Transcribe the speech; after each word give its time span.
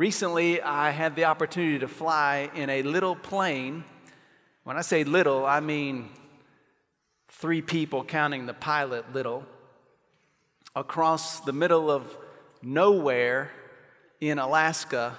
Recently, 0.00 0.62
I 0.62 0.92
had 0.92 1.14
the 1.14 1.26
opportunity 1.26 1.78
to 1.80 1.86
fly 1.86 2.50
in 2.54 2.70
a 2.70 2.82
little 2.82 3.14
plane. 3.14 3.84
When 4.64 4.78
I 4.78 4.80
say 4.80 5.04
little, 5.04 5.44
I 5.44 5.60
mean 5.60 6.08
three 7.28 7.60
people, 7.60 8.02
counting 8.02 8.46
the 8.46 8.54
pilot, 8.54 9.12
little, 9.12 9.44
across 10.74 11.40
the 11.40 11.52
middle 11.52 11.90
of 11.90 12.16
nowhere 12.62 13.50
in 14.22 14.38
Alaska 14.38 15.18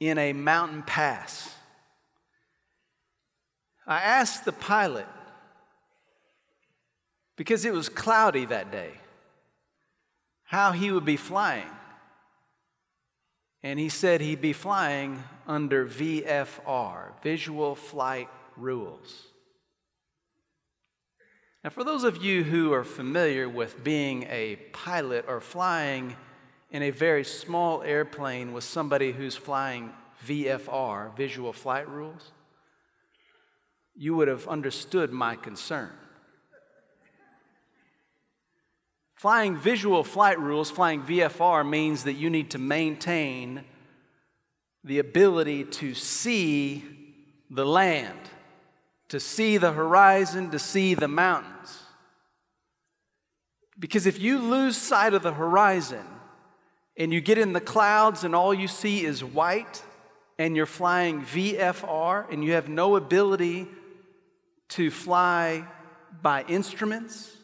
in 0.00 0.16
a 0.16 0.32
mountain 0.32 0.82
pass. 0.82 1.54
I 3.86 4.00
asked 4.00 4.46
the 4.46 4.52
pilot, 4.52 5.06
because 7.36 7.66
it 7.66 7.74
was 7.74 7.90
cloudy 7.90 8.46
that 8.46 8.72
day, 8.72 8.92
how 10.44 10.72
he 10.72 10.90
would 10.90 11.04
be 11.04 11.18
flying. 11.18 11.68
And 13.66 13.80
he 13.80 13.88
said 13.88 14.20
he'd 14.20 14.40
be 14.40 14.52
flying 14.52 15.24
under 15.44 15.84
VFR, 15.84 17.20
Visual 17.20 17.74
Flight 17.74 18.28
Rules. 18.56 19.24
Now, 21.64 21.70
for 21.70 21.82
those 21.82 22.04
of 22.04 22.22
you 22.22 22.44
who 22.44 22.72
are 22.72 22.84
familiar 22.84 23.48
with 23.48 23.82
being 23.82 24.22
a 24.30 24.54
pilot 24.72 25.24
or 25.26 25.40
flying 25.40 26.14
in 26.70 26.84
a 26.84 26.90
very 26.90 27.24
small 27.24 27.82
airplane 27.82 28.52
with 28.52 28.62
somebody 28.62 29.10
who's 29.10 29.34
flying 29.34 29.92
VFR, 30.24 31.16
Visual 31.16 31.52
Flight 31.52 31.88
Rules, 31.88 32.30
you 33.96 34.14
would 34.14 34.28
have 34.28 34.46
understood 34.46 35.10
my 35.10 35.34
concern. 35.34 35.90
Flying 39.16 39.56
visual 39.56 40.04
flight 40.04 40.38
rules, 40.38 40.70
flying 40.70 41.02
VFR, 41.02 41.68
means 41.68 42.04
that 42.04 42.14
you 42.14 42.30
need 42.30 42.50
to 42.50 42.58
maintain 42.58 43.64
the 44.84 44.98
ability 44.98 45.64
to 45.64 45.94
see 45.94 46.84
the 47.50 47.64
land, 47.66 48.18
to 49.08 49.18
see 49.18 49.56
the 49.56 49.72
horizon, 49.72 50.50
to 50.50 50.58
see 50.58 50.94
the 50.94 51.08
mountains. 51.08 51.82
Because 53.78 54.06
if 54.06 54.20
you 54.20 54.38
lose 54.38 54.76
sight 54.76 55.14
of 55.14 55.22
the 55.22 55.32
horizon 55.32 56.06
and 56.96 57.12
you 57.12 57.20
get 57.20 57.38
in 57.38 57.52
the 57.52 57.60
clouds 57.60 58.22
and 58.22 58.34
all 58.34 58.54
you 58.54 58.68
see 58.68 59.04
is 59.04 59.24
white, 59.24 59.82
and 60.38 60.56
you're 60.56 60.66
flying 60.66 61.22
VFR 61.22 62.30
and 62.30 62.44
you 62.44 62.52
have 62.52 62.68
no 62.68 62.96
ability 62.96 63.66
to 64.68 64.90
fly 64.90 65.66
by 66.22 66.44
instruments, 66.48 67.36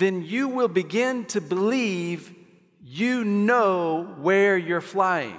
then 0.00 0.24
you 0.24 0.48
will 0.48 0.68
begin 0.68 1.26
to 1.26 1.40
believe 1.40 2.34
you 2.82 3.22
know 3.22 4.14
where 4.18 4.56
you're 4.56 4.80
flying. 4.80 5.38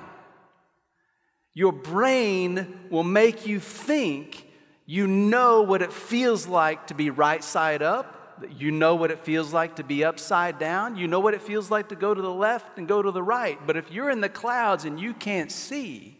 Your 1.54 1.72
brain 1.72 2.88
will 2.90 3.04
make 3.04 3.48
you 3.48 3.60
think 3.60 4.48
you 4.86 5.08
know 5.08 5.64
what 5.64 5.82
it 5.82 5.92
feels 5.92 6.48
like 6.48 6.88
to 6.88 6.94
be 6.94 7.10
right 7.10 7.44
side 7.44 7.82
up. 7.82 8.18
You 8.50 8.72
know 8.72 8.96
what 8.96 9.12
it 9.12 9.20
feels 9.20 9.52
like 9.52 9.78
to 9.78 9.84
be 9.84 10.04
upside 10.04 10.60
down. 10.60 10.96
You 10.96 11.08
know 11.08 11.20
what 11.20 11.34
it 11.34 11.42
feels 11.42 11.72
like 11.72 11.90
to 11.90 11.96
go 11.96 12.14
to 12.14 12.22
the 12.22 12.34
left 12.34 12.78
and 12.78 12.88
go 12.88 13.02
to 13.02 13.12
the 13.12 13.24
right. 13.24 13.58
But 13.66 13.78
if 13.78 13.92
you're 13.92 14.10
in 14.10 14.22
the 14.22 14.30
clouds 14.30 14.86
and 14.86 15.00
you 15.00 15.14
can't 15.14 15.52
see, 15.52 16.18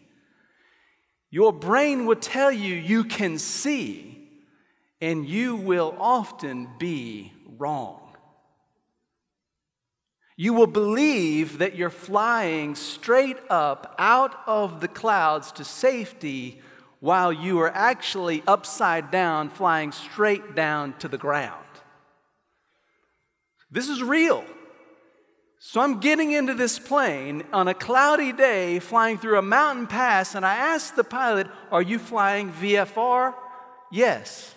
your 1.30 1.52
brain 1.52 2.06
will 2.06 2.16
tell 2.16 2.52
you 2.52 2.74
you 2.74 3.04
can 3.04 3.38
see, 3.38 4.28
and 5.00 5.26
you 5.26 5.56
will 5.56 5.96
often 5.98 6.68
be 6.78 7.32
wrong. 7.58 8.01
You 10.42 10.54
will 10.54 10.66
believe 10.66 11.58
that 11.58 11.76
you're 11.76 11.88
flying 11.88 12.74
straight 12.74 13.36
up 13.48 13.94
out 13.96 14.34
of 14.48 14.80
the 14.80 14.88
clouds 14.88 15.52
to 15.52 15.64
safety 15.64 16.60
while 16.98 17.32
you 17.32 17.60
are 17.60 17.70
actually 17.72 18.42
upside 18.44 19.12
down, 19.12 19.50
flying 19.50 19.92
straight 19.92 20.56
down 20.56 20.94
to 20.98 21.06
the 21.06 21.16
ground. 21.16 21.64
This 23.70 23.88
is 23.88 24.02
real. 24.02 24.44
So 25.60 25.80
I'm 25.80 26.00
getting 26.00 26.32
into 26.32 26.54
this 26.54 26.76
plane 26.76 27.44
on 27.52 27.68
a 27.68 27.74
cloudy 27.74 28.32
day, 28.32 28.80
flying 28.80 29.18
through 29.18 29.38
a 29.38 29.42
mountain 29.42 29.86
pass, 29.86 30.34
and 30.34 30.44
I 30.44 30.56
ask 30.56 30.96
the 30.96 31.04
pilot, 31.04 31.46
Are 31.70 31.82
you 31.82 32.00
flying 32.00 32.50
VFR? 32.50 33.32
Yes. 33.92 34.56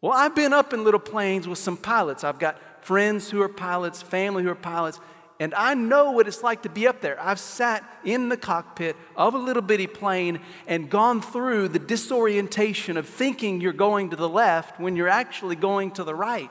Well, 0.00 0.12
I've 0.12 0.34
been 0.34 0.52
up 0.52 0.72
in 0.72 0.82
little 0.82 0.98
planes 0.98 1.46
with 1.46 1.58
some 1.58 1.76
pilots. 1.76 2.24
I've 2.24 2.40
got 2.40 2.60
friends 2.86 3.30
who 3.30 3.42
are 3.42 3.48
pilots, 3.48 4.00
family 4.00 4.44
who 4.44 4.48
are 4.48 4.54
pilots, 4.54 5.00
and 5.40 5.52
I 5.54 5.74
know 5.74 6.12
what 6.12 6.28
it's 6.28 6.44
like 6.44 6.62
to 6.62 6.68
be 6.68 6.86
up 6.86 7.00
there. 7.00 7.20
I've 7.20 7.40
sat 7.40 7.84
in 8.04 8.28
the 8.28 8.36
cockpit 8.36 8.96
of 9.16 9.34
a 9.34 9.38
little 9.38 9.60
bitty 9.60 9.88
plane 9.88 10.38
and 10.68 10.88
gone 10.88 11.20
through 11.20 11.68
the 11.68 11.80
disorientation 11.80 12.96
of 12.96 13.08
thinking 13.08 13.60
you're 13.60 13.72
going 13.72 14.10
to 14.10 14.16
the 14.16 14.28
left 14.28 14.78
when 14.80 14.94
you're 14.94 15.08
actually 15.08 15.56
going 15.56 15.90
to 15.92 16.04
the 16.04 16.14
right. 16.14 16.50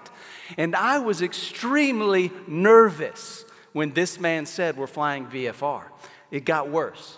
And 0.57 0.75
I 0.75 0.99
was 0.99 1.21
extremely 1.21 2.31
nervous 2.47 3.45
when 3.71 3.93
this 3.93 4.19
man 4.19 4.45
said 4.45 4.75
we're 4.75 4.87
flying 4.87 5.27
VFR. 5.27 5.83
It 6.31 6.43
got 6.43 6.69
worse. 6.69 7.17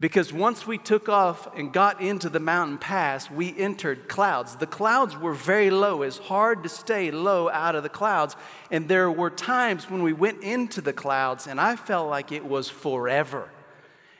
Because 0.00 0.32
once 0.32 0.66
we 0.66 0.78
took 0.78 1.10
off 1.10 1.54
and 1.54 1.74
got 1.74 2.00
into 2.00 2.30
the 2.30 2.40
mountain 2.40 2.78
pass, 2.78 3.30
we 3.30 3.54
entered 3.58 4.08
clouds. 4.08 4.56
The 4.56 4.66
clouds 4.66 5.14
were 5.14 5.34
very 5.34 5.70
low. 5.70 6.00
It's 6.00 6.16
hard 6.16 6.62
to 6.62 6.70
stay 6.70 7.10
low 7.10 7.50
out 7.50 7.76
of 7.76 7.82
the 7.82 7.90
clouds. 7.90 8.34
And 8.70 8.88
there 8.88 9.10
were 9.10 9.28
times 9.28 9.90
when 9.90 10.02
we 10.02 10.14
went 10.14 10.42
into 10.42 10.80
the 10.80 10.94
clouds, 10.94 11.46
and 11.46 11.60
I 11.60 11.76
felt 11.76 12.08
like 12.08 12.32
it 12.32 12.46
was 12.46 12.70
forever. 12.70 13.50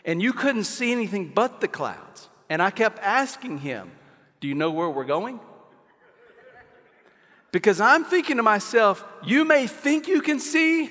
And 0.04 0.20
you 0.20 0.34
couldn't 0.34 0.64
see 0.64 0.92
anything 0.92 1.28
but 1.34 1.62
the 1.62 1.68
clouds. 1.68 2.28
And 2.50 2.60
I 2.60 2.70
kept 2.70 2.98
asking 2.98 3.58
him, 3.58 3.90
Do 4.40 4.48
you 4.48 4.54
know 4.54 4.70
where 4.70 4.90
we're 4.90 5.04
going? 5.04 5.40
Because 7.52 7.80
I'm 7.80 8.04
thinking 8.04 8.36
to 8.36 8.42
myself, 8.42 9.02
you 9.24 9.46
may 9.46 9.66
think 9.66 10.08
you 10.08 10.20
can 10.20 10.40
see 10.40 10.90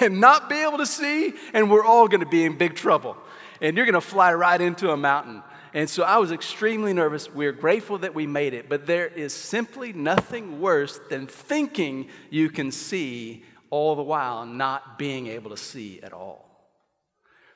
and 0.00 0.20
not 0.20 0.48
be 0.48 0.56
able 0.56 0.78
to 0.78 0.86
see, 0.86 1.34
and 1.52 1.70
we're 1.70 1.84
all 1.84 2.08
going 2.08 2.20
to 2.20 2.26
be 2.26 2.44
in 2.44 2.56
big 2.56 2.74
trouble. 2.74 3.16
And 3.60 3.76
you're 3.76 3.86
going 3.86 3.94
to 3.94 4.00
fly 4.00 4.32
right 4.34 4.60
into 4.60 4.90
a 4.90 4.96
mountain. 4.96 5.42
And 5.74 5.90
so 5.90 6.02
I 6.04 6.16
was 6.18 6.32
extremely 6.32 6.92
nervous. 6.92 7.32
We're 7.32 7.52
grateful 7.52 7.98
that 7.98 8.14
we 8.14 8.26
made 8.26 8.54
it, 8.54 8.68
but 8.68 8.86
there 8.86 9.06
is 9.06 9.32
simply 9.32 9.92
nothing 9.92 10.60
worse 10.60 10.98
than 11.10 11.26
thinking 11.26 12.08
you 12.30 12.48
can 12.50 12.70
see 12.70 13.44
all 13.70 13.94
the 13.94 14.02
while 14.02 14.46
not 14.46 14.98
being 14.98 15.26
able 15.26 15.50
to 15.50 15.56
see 15.56 16.00
at 16.02 16.12
all. 16.12 16.46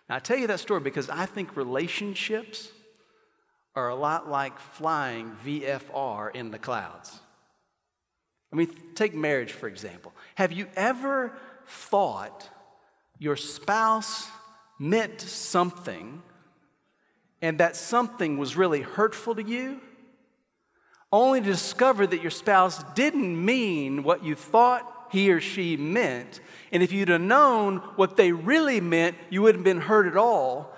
Now, 0.09 0.16
I 0.16 0.19
tell 0.19 0.37
you 0.37 0.49
that 0.49 0.61
story 0.61 0.81
because 0.81 1.09
I 1.09 1.25
think 1.27 1.56
relationships 1.56 2.69
are 3.75 3.88
a 3.88 3.94
lot 3.94 4.28
like 4.28 4.59
flying 4.59 5.37
VFR 5.44 6.34
in 6.34 6.50
the 6.50 6.59
clouds. 6.59 7.21
I 8.53 8.56
mean, 8.56 8.71
take 8.94 9.15
marriage, 9.15 9.53
for 9.53 9.69
example. 9.69 10.12
Have 10.34 10.53
you 10.53 10.67
ever 10.75 11.32
thought 11.67 12.49
your 13.19 13.37
spouse 13.37 14.28
meant 14.80 15.20
something 15.20 16.22
and 17.42 17.58
that 17.58 17.76
something 17.76 18.38
was 18.38 18.56
really 18.56 18.80
hurtful 18.80 19.34
to 19.34 19.42
you, 19.42 19.80
only 21.12 21.41
to 21.41 21.46
discover 21.46 22.06
that 22.06 22.22
your 22.22 22.30
spouse 22.30 22.82
didn't 22.94 23.44
mean 23.44 24.02
what 24.02 24.24
you 24.24 24.34
thought 24.34 25.08
he 25.10 25.30
or 25.30 25.40
she 25.40 25.76
meant. 25.76 26.40
And 26.72 26.82
if 26.82 26.92
you'd 26.92 27.08
have 27.08 27.20
known 27.20 27.78
what 27.96 28.16
they 28.16 28.32
really 28.32 28.80
meant, 28.80 29.16
you 29.28 29.42
wouldn't 29.42 29.66
have 29.66 29.76
been 29.76 29.82
hurt 29.82 30.06
at 30.06 30.16
all. 30.16 30.74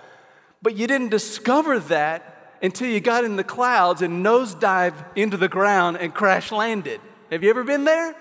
But 0.63 0.77
you 0.77 0.87
didn't 0.87 1.11
discover 1.11 1.79
that 1.81 2.57
until 2.63 2.89
you 2.89 3.01
got 3.01 3.25
in 3.25 3.37
the 3.37 3.45
clouds 3.45 4.03
and 4.03 4.25
nosedive 4.25 4.95
into 5.17 5.37
the 5.37 5.49
ground 5.49 5.99
and 5.99 6.15
crash 6.15 6.51
landed. 6.51 7.01
Have 7.31 7.43
you 7.43 7.51
ever 7.51 7.65
been 7.65 7.85
there? 7.85 8.15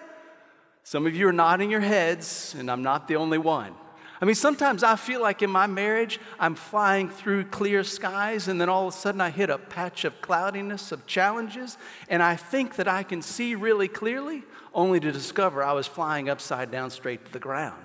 Some 0.83 1.05
of 1.05 1.15
you 1.15 1.27
are 1.27 1.33
nodding 1.33 1.69
your 1.69 1.79
heads, 1.79 2.55
and 2.57 2.69
I'm 2.69 2.81
not 2.81 3.07
the 3.07 3.15
only 3.15 3.37
one. 3.37 3.75
I 4.21 4.25
mean, 4.25 4.35
sometimes 4.35 4.83
I 4.83 4.97
feel 4.97 5.19
like 5.19 5.41
in 5.41 5.49
my 5.49 5.65
marriage, 5.65 6.19
I'm 6.39 6.53
flying 6.53 7.09
through 7.09 7.45
clear 7.45 7.83
skies, 7.83 8.47
and 8.47 8.61
then 8.61 8.69
all 8.69 8.87
of 8.87 8.93
a 8.93 8.97
sudden 8.97 9.19
I 9.19 9.31
hit 9.31 9.49
a 9.49 9.57
patch 9.57 10.05
of 10.05 10.21
cloudiness, 10.21 10.91
of 10.91 11.07
challenges, 11.07 11.75
and 12.07 12.21
I 12.21 12.35
think 12.35 12.75
that 12.75 12.87
I 12.87 13.01
can 13.01 13.23
see 13.23 13.55
really 13.55 13.87
clearly, 13.87 14.43
only 14.75 14.99
to 14.99 15.11
discover 15.11 15.63
I 15.63 15.73
was 15.73 15.87
flying 15.87 16.29
upside 16.29 16.69
down 16.69 16.91
straight 16.91 17.25
to 17.25 17.33
the 17.33 17.39
ground. 17.39 17.81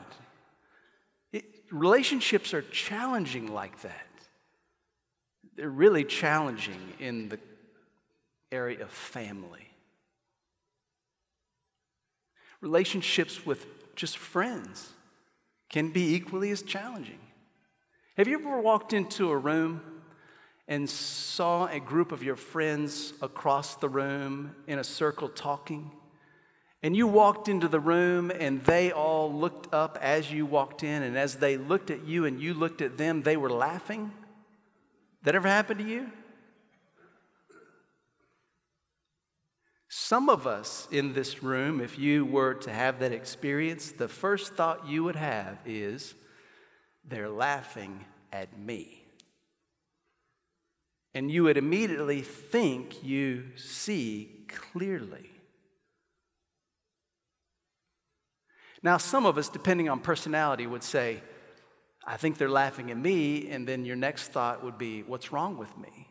It, 1.33 1.47
relationships 1.71 2.53
are 2.53 2.63
challenging 2.63 3.53
like 3.53 3.81
that. 3.81 4.07
They're 5.57 5.71
really 5.71 6.05
challenging 6.05 6.93
in 6.99 7.31
the 7.31 7.39
area 8.53 8.83
of 8.83 8.91
family 8.91 9.63
relationships 12.61 13.45
with 13.45 13.67
just 13.95 14.17
friends 14.17 14.93
can 15.69 15.91
be 15.91 16.15
equally 16.15 16.51
as 16.51 16.63
challenging. 16.63 17.19
Have 18.17 18.29
you 18.29 18.39
ever 18.39 18.61
walked 18.61 18.93
into 18.93 19.31
a 19.31 19.37
room 19.37 19.81
and 20.69 20.89
saw 20.89 21.67
a 21.67 21.79
group 21.79 22.13
of 22.13 22.23
your 22.23 22.37
friends 22.37 23.13
across 23.23 23.77
the 23.77 23.89
room 23.89 24.55
in 24.67 24.79
a 24.79 24.85
circle 24.85 25.29
talking? 25.29 25.91
and 26.87 26.97
you 26.97 27.09
walked 27.09 27.49
into 27.49 27.67
the 27.67 27.81
room 27.81 28.31
and 28.31 28.63
they 28.63 28.93
all 28.93 29.33
looked 29.33 29.75
up 29.75 29.99
as 30.01 30.31
you 30.31 30.47
walked 30.47 30.85
in, 30.85 31.03
and 31.03 31.19
as 31.19 31.35
they 31.35 31.57
looked 31.57 31.91
at 31.91 32.05
you 32.05 32.27
and 32.27 32.41
you 32.41 32.55
looked 32.55 32.81
at 32.81 32.97
them, 32.97 33.23
they 33.23 33.37
were 33.37 33.51
laughing? 33.51 34.13
That 35.25 35.35
ever 35.35 35.49
happened 35.49 35.81
to 35.81 35.85
you? 35.85 36.13
Some 39.99 40.29
of 40.29 40.47
us 40.47 40.89
in 40.91 41.15
this 41.15 41.43
room, 41.43 41.81
if 41.81 41.99
you 41.99 42.27
were 42.27 42.53
to 42.53 42.71
have 42.71 42.99
that 42.99 43.13
experience, 43.13 43.93
the 43.93 44.09
first 44.09 44.53
thought 44.53 44.87
you 44.87 45.03
would 45.05 45.17
have 45.17 45.59
is, 45.65 46.15
they're 47.03 47.31
laughing 47.31 48.05
at 48.31 48.59
me. 48.59 49.03
And 51.15 51.31
you 51.31 51.45
would 51.45 51.57
immediately 51.57 52.21
think 52.21 53.03
you 53.03 53.45
see 53.57 54.45
clearly. 54.49 55.31
Now, 58.83 58.99
some 58.99 59.25
of 59.25 59.39
us, 59.39 59.49
depending 59.49 59.89
on 59.89 60.01
personality, 60.01 60.67
would 60.67 60.83
say, 60.83 61.23
I 62.07 62.19
think 62.19 62.37
they're 62.37 62.51
laughing 62.51 62.91
at 62.91 62.99
me, 62.99 63.49
and 63.49 63.67
then 63.67 63.87
your 63.87 63.97
next 63.97 64.29
thought 64.29 64.63
would 64.63 64.77
be, 64.77 65.05
What's 65.05 65.33
wrong 65.33 65.57
with 65.57 65.75
me? 65.79 66.06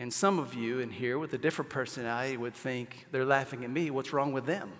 And 0.00 0.10
some 0.10 0.38
of 0.38 0.54
you 0.54 0.78
in 0.78 0.88
here 0.88 1.18
with 1.18 1.34
a 1.34 1.38
different 1.38 1.70
personality 1.70 2.38
would 2.38 2.54
think, 2.54 3.06
They're 3.12 3.26
laughing 3.26 3.64
at 3.64 3.70
me, 3.70 3.90
what's 3.90 4.14
wrong 4.14 4.32
with 4.32 4.46
them? 4.46 4.72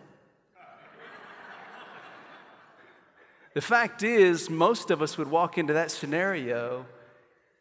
the 3.53 3.61
fact 3.61 4.03
is, 4.03 4.49
most 4.49 4.91
of 4.91 5.03
us 5.03 5.19
would 5.19 5.29
walk 5.29 5.59
into 5.59 5.75
that 5.75 5.91
scenario 5.91 6.87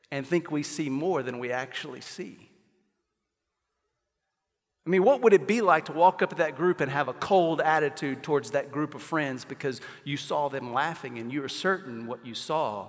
and 0.10 0.26
think 0.26 0.50
we 0.50 0.64
see 0.64 0.90
more 0.90 1.22
than 1.22 1.38
we 1.38 1.52
actually 1.52 2.00
see. 2.00 2.50
I 4.88 4.90
mean, 4.90 5.04
what 5.04 5.22
would 5.22 5.34
it 5.34 5.46
be 5.46 5.60
like 5.60 5.84
to 5.86 5.92
walk 5.92 6.22
up 6.22 6.30
to 6.30 6.36
that 6.38 6.56
group 6.56 6.80
and 6.80 6.90
have 6.90 7.10
a 7.10 7.14
cold 7.14 7.60
attitude 7.60 8.24
towards 8.24 8.52
that 8.52 8.72
group 8.72 8.96
of 8.96 9.02
friends 9.02 9.44
because 9.44 9.82
you 10.06 10.16
saw 10.16 10.48
them 10.48 10.72
laughing 10.72 11.20
and 11.20 11.30
you 11.30 11.42
were 11.42 11.50
certain 11.50 12.08
what 12.08 12.26
you 12.26 12.36
saw 12.36 12.88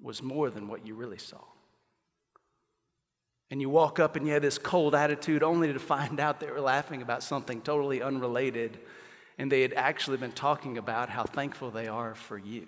was 0.00 0.22
more 0.22 0.48
than 0.48 0.68
what 0.68 0.86
you 0.86 0.94
really 0.94 1.18
saw? 1.18 1.40
And 3.54 3.60
you 3.60 3.70
walk 3.70 4.00
up 4.00 4.16
and 4.16 4.26
you 4.26 4.32
have 4.32 4.42
this 4.42 4.58
cold 4.58 4.96
attitude 4.96 5.44
only 5.44 5.72
to 5.72 5.78
find 5.78 6.18
out 6.18 6.40
they 6.40 6.50
were 6.50 6.60
laughing 6.60 7.02
about 7.02 7.22
something 7.22 7.60
totally 7.60 8.02
unrelated 8.02 8.80
and 9.38 9.52
they 9.52 9.62
had 9.62 9.72
actually 9.74 10.16
been 10.16 10.32
talking 10.32 10.76
about 10.76 11.08
how 11.08 11.22
thankful 11.22 11.70
they 11.70 11.86
are 11.86 12.16
for 12.16 12.36
you. 12.36 12.66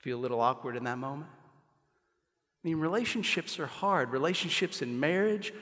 Feel 0.00 0.18
a 0.18 0.20
little 0.20 0.42
awkward 0.42 0.76
in 0.76 0.84
that 0.84 0.98
moment? 0.98 1.30
I 2.62 2.68
mean, 2.68 2.76
relationships 2.76 3.58
are 3.58 3.64
hard. 3.64 4.10
Relationships 4.10 4.82
in 4.82 5.00
marriage, 5.00 5.54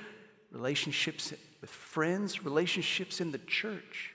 relationships 0.50 1.32
with 1.60 1.70
friends, 1.70 2.44
relationships 2.44 3.20
in 3.20 3.30
the 3.30 3.38
church. 3.38 4.14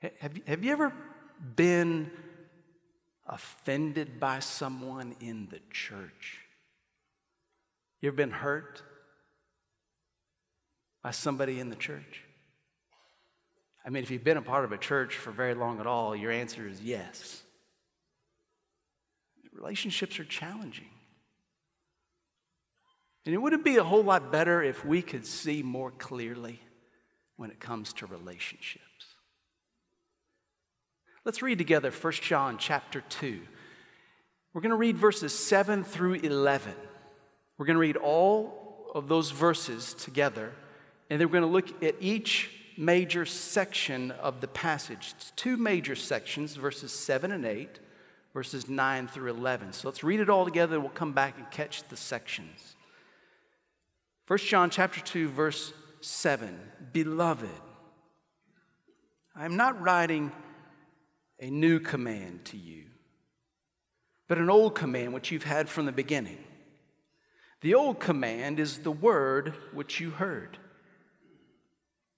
Have, 0.00 0.44
have 0.48 0.64
you 0.64 0.72
ever 0.72 0.92
been 1.54 2.10
offended 3.28 4.18
by 4.18 4.40
someone 4.40 5.14
in 5.20 5.46
the 5.52 5.60
church? 5.70 6.40
You 8.02 8.08
ever 8.08 8.16
been 8.16 8.32
hurt 8.32 8.82
by 11.04 11.12
somebody 11.12 11.60
in 11.60 11.70
the 11.70 11.76
church? 11.76 12.24
I 13.86 13.90
mean, 13.90 14.02
if 14.02 14.10
you've 14.10 14.24
been 14.24 14.36
a 14.36 14.42
part 14.42 14.64
of 14.64 14.72
a 14.72 14.78
church 14.78 15.16
for 15.16 15.30
very 15.30 15.54
long 15.54 15.78
at 15.80 15.86
all, 15.86 16.14
your 16.14 16.32
answer 16.32 16.68
is 16.68 16.82
yes. 16.82 17.42
Relationships 19.54 20.18
are 20.18 20.24
challenging. 20.24 20.90
And 23.24 23.34
it 23.34 23.38
wouldn't 23.38 23.64
be 23.64 23.76
a 23.76 23.84
whole 23.84 24.02
lot 24.02 24.32
better 24.32 24.62
if 24.62 24.84
we 24.84 25.00
could 25.00 25.24
see 25.24 25.62
more 25.62 25.92
clearly 25.92 26.60
when 27.36 27.50
it 27.50 27.60
comes 27.60 27.92
to 27.94 28.06
relationships. 28.06 28.82
Let's 31.24 31.40
read 31.40 31.58
together 31.58 31.92
1 31.92 32.12
John 32.14 32.58
chapter 32.58 33.00
2. 33.00 33.40
We're 34.52 34.60
going 34.60 34.70
to 34.70 34.76
read 34.76 34.96
verses 34.96 35.32
7 35.38 35.84
through 35.84 36.14
11. 36.14 36.74
We're 37.58 37.66
going 37.66 37.76
to 37.76 37.80
read 37.80 37.96
all 37.96 38.90
of 38.94 39.08
those 39.08 39.30
verses 39.30 39.94
together, 39.94 40.52
and 41.08 41.20
then 41.20 41.28
we're 41.28 41.40
going 41.40 41.42
to 41.42 41.48
look 41.48 41.82
at 41.82 41.96
each 42.00 42.50
major 42.76 43.24
section 43.26 44.10
of 44.12 44.40
the 44.40 44.48
passage. 44.48 45.14
It's 45.16 45.32
two 45.36 45.56
major 45.56 45.94
sections, 45.94 46.54
verses 46.56 46.92
7 46.92 47.30
and 47.30 47.44
8, 47.44 47.78
verses 48.32 48.68
9 48.68 49.08
through 49.08 49.30
11. 49.30 49.72
So 49.74 49.88
let's 49.88 50.02
read 50.02 50.20
it 50.20 50.30
all 50.30 50.44
together. 50.44 50.76
And 50.76 50.84
we'll 50.84 50.92
come 50.92 51.12
back 51.12 51.36
and 51.36 51.50
catch 51.50 51.86
the 51.88 51.96
sections. 51.96 52.76
1 54.28 54.38
John 54.38 54.70
chapter 54.70 55.00
2 55.00 55.28
verse 55.28 55.72
7 56.00 56.58
Beloved 56.92 57.50
I 59.34 59.44
am 59.44 59.56
not 59.56 59.80
writing 59.82 60.30
a 61.40 61.50
new 61.50 61.80
command 61.80 62.44
to 62.46 62.56
you 62.56 62.84
but 64.28 64.38
an 64.38 64.48
old 64.48 64.74
command 64.74 65.12
which 65.12 65.32
you've 65.32 65.42
had 65.42 65.68
from 65.68 65.86
the 65.86 65.92
beginning 65.92 66.38
the 67.62 67.74
old 67.74 67.98
command 67.98 68.60
is 68.60 68.80
the 68.80 68.92
word 68.92 69.54
which 69.72 69.98
you 69.98 70.10
heard 70.10 70.58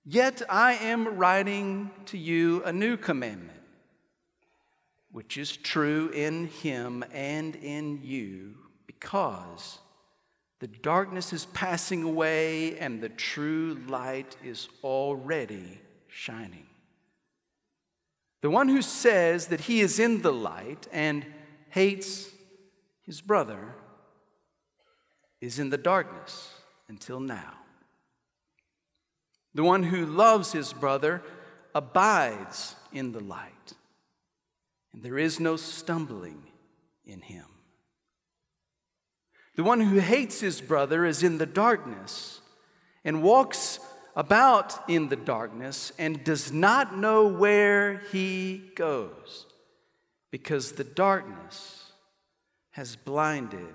yet 0.05 0.43
I 0.49 0.75
am 0.75 1.17
writing 1.17 1.91
to 2.07 2.19
you 2.19 2.63
a 2.65 2.73
new 2.73 2.97
commandment 2.97 3.55
which 5.15 5.39
is 5.39 5.57
true 5.57 6.09
in 6.09 6.49
him 6.49 7.05
and 7.13 7.55
in 7.55 8.01
you 8.03 8.57
because 8.89 9.79
the 10.59 10.67
darkness 10.67 11.33
is 11.33 11.45
passing 11.47 12.03
away 12.03 12.77
and 12.79 13.01
the 13.01 13.11
true 13.11 13.79
light 13.87 14.37
is 14.43 14.69
already 14.83 15.79
shining. 16.09 16.67
The 18.41 18.51
one 18.51 18.69
who 18.69 18.83
says 18.83 19.47
that 19.49 19.61
he 19.61 19.81
is 19.81 20.01
in 20.01 20.23
the 20.23 20.33
light 20.33 20.89
and 20.91 21.25
hates 21.71 22.29
his 23.03 23.21
brother 23.21 23.75
is 25.45 25.59
in 25.59 25.69
the 25.69 25.77
darkness 25.77 26.55
until 26.89 27.21
now. 27.21 27.53
The 29.53 29.63
one 29.63 29.83
who 29.83 30.07
loves 30.07 30.53
his 30.53 30.73
brother 30.73 31.23
abides 31.75 32.75
in 32.93 33.13
the 33.13 33.21
light, 33.21 33.75
and 34.93 35.03
there 35.03 35.19
is 35.19 35.39
no 35.39 35.57
stumbling 35.57 36.45
in 37.05 37.21
him. 37.21 37.45
The 39.57 39.63
one 39.63 39.81
who 39.81 39.99
hates 39.99 40.41
his 40.41 40.63
brother 40.63 41.05
is 41.05 41.23
in 41.23 41.37
the 41.37 41.47
darkness 41.47 42.41
and 43.05 43.23
walks 43.23 43.79
about 44.17 44.89
in 44.89 45.09
the 45.09 45.17
darkness 45.17 45.93
and 45.99 46.25
does 46.25 46.53
not 46.53 46.97
know 46.97 47.27
where 47.27 47.99
he 48.11 48.71
goes 48.75 49.47
because 50.31 50.73
the 50.73 50.85
darkness 50.85 51.93
has 52.71 52.97
blinded 52.97 53.75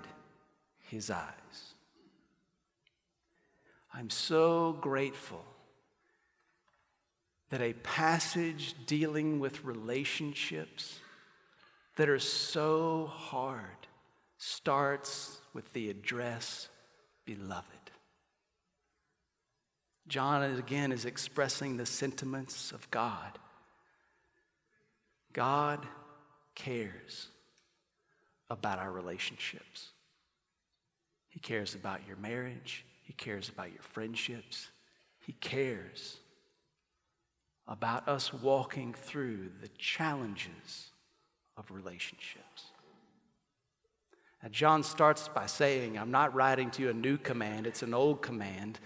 his 0.80 1.10
eyes. 1.10 1.39
I'm 3.92 4.10
so 4.10 4.72
grateful 4.80 5.44
that 7.50 7.60
a 7.60 7.72
passage 7.72 8.74
dealing 8.86 9.40
with 9.40 9.64
relationships 9.64 10.98
that 11.96 12.08
are 12.08 12.20
so 12.20 13.06
hard 13.06 13.88
starts 14.38 15.40
with 15.52 15.72
the 15.72 15.90
address 15.90 16.68
beloved. 17.24 17.66
John 20.08 20.42
again 20.42 20.92
is 20.92 21.04
expressing 21.04 21.76
the 21.76 21.86
sentiments 21.86 22.72
of 22.72 22.90
God. 22.90 23.38
God 25.32 25.86
cares 26.54 27.28
about 28.48 28.78
our 28.78 28.90
relationships. 28.90 29.90
He 31.28 31.38
cares 31.38 31.74
about 31.74 32.00
your 32.06 32.16
marriage. 32.16 32.84
He 33.10 33.14
cares 33.14 33.48
about 33.48 33.72
your 33.72 33.82
friendships. 33.82 34.68
He 35.18 35.32
cares 35.32 36.18
about 37.66 38.06
us 38.06 38.32
walking 38.32 38.94
through 38.94 39.50
the 39.60 39.66
challenges 39.76 40.92
of 41.56 41.72
relationships. 41.72 42.66
Now, 44.40 44.50
John 44.50 44.84
starts 44.84 45.26
by 45.26 45.46
saying, 45.46 45.98
I'm 45.98 46.12
not 46.12 46.36
writing 46.36 46.70
to 46.70 46.82
you 46.82 46.90
a 46.90 46.94
new 46.94 47.18
command, 47.18 47.66
it's 47.66 47.82
an 47.82 47.94
old 47.94 48.22
command. 48.22 48.78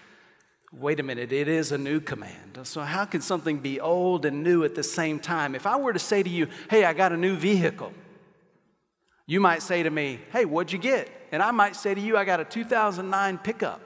Wait 0.72 1.00
a 1.00 1.02
minute, 1.02 1.30
it 1.30 1.46
is 1.46 1.70
a 1.70 1.76
new 1.76 2.00
command. 2.00 2.60
So, 2.62 2.80
how 2.80 3.04
can 3.04 3.20
something 3.20 3.58
be 3.58 3.78
old 3.78 4.24
and 4.24 4.42
new 4.42 4.64
at 4.64 4.74
the 4.74 4.82
same 4.82 5.18
time? 5.18 5.54
If 5.54 5.66
I 5.66 5.76
were 5.76 5.92
to 5.92 5.98
say 5.98 6.22
to 6.22 6.30
you, 6.30 6.48
Hey, 6.70 6.86
I 6.86 6.94
got 6.94 7.12
a 7.12 7.18
new 7.18 7.36
vehicle, 7.36 7.92
you 9.26 9.38
might 9.38 9.60
say 9.60 9.82
to 9.82 9.90
me, 9.90 10.18
Hey, 10.32 10.46
what'd 10.46 10.72
you 10.72 10.78
get? 10.78 11.10
And 11.30 11.42
I 11.42 11.50
might 11.50 11.76
say 11.76 11.94
to 11.94 12.00
you, 12.00 12.16
I 12.16 12.24
got 12.24 12.40
a 12.40 12.44
2009 12.46 13.36
pickup. 13.36 13.83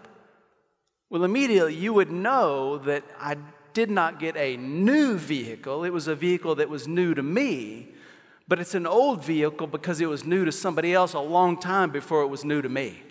Well, 1.11 1.25
immediately 1.25 1.75
you 1.75 1.93
would 1.95 2.11
know 2.11 2.79
that 2.79 3.05
I 3.19 3.37
did 3.73 3.91
not 3.91 4.19
get 4.19 4.37
a 4.37 4.57
new 4.57 5.17
vehicle, 5.17 5.85
it 5.85 5.91
was 5.91 6.09
a 6.09 6.15
vehicle 6.15 6.55
that 6.57 6.69
was 6.69 6.89
new 6.89 7.15
to 7.15 7.23
me 7.23 7.95
but 8.49 8.59
it's 8.59 8.75
an 8.75 8.87
old 8.87 9.23
vehicle 9.23 9.67
because 9.67 10.01
it 10.01 10.07
was 10.07 10.25
new 10.25 10.47
to 10.47 10.51
somebody 10.51 10.95
else 10.95 11.13
a 11.13 11.21
long 11.21 11.61
time 11.61 11.91
before 11.91 12.23
it 12.23 12.29
was 12.29 12.45
new 12.47 12.63
to 12.63 12.69
me. 12.69 13.03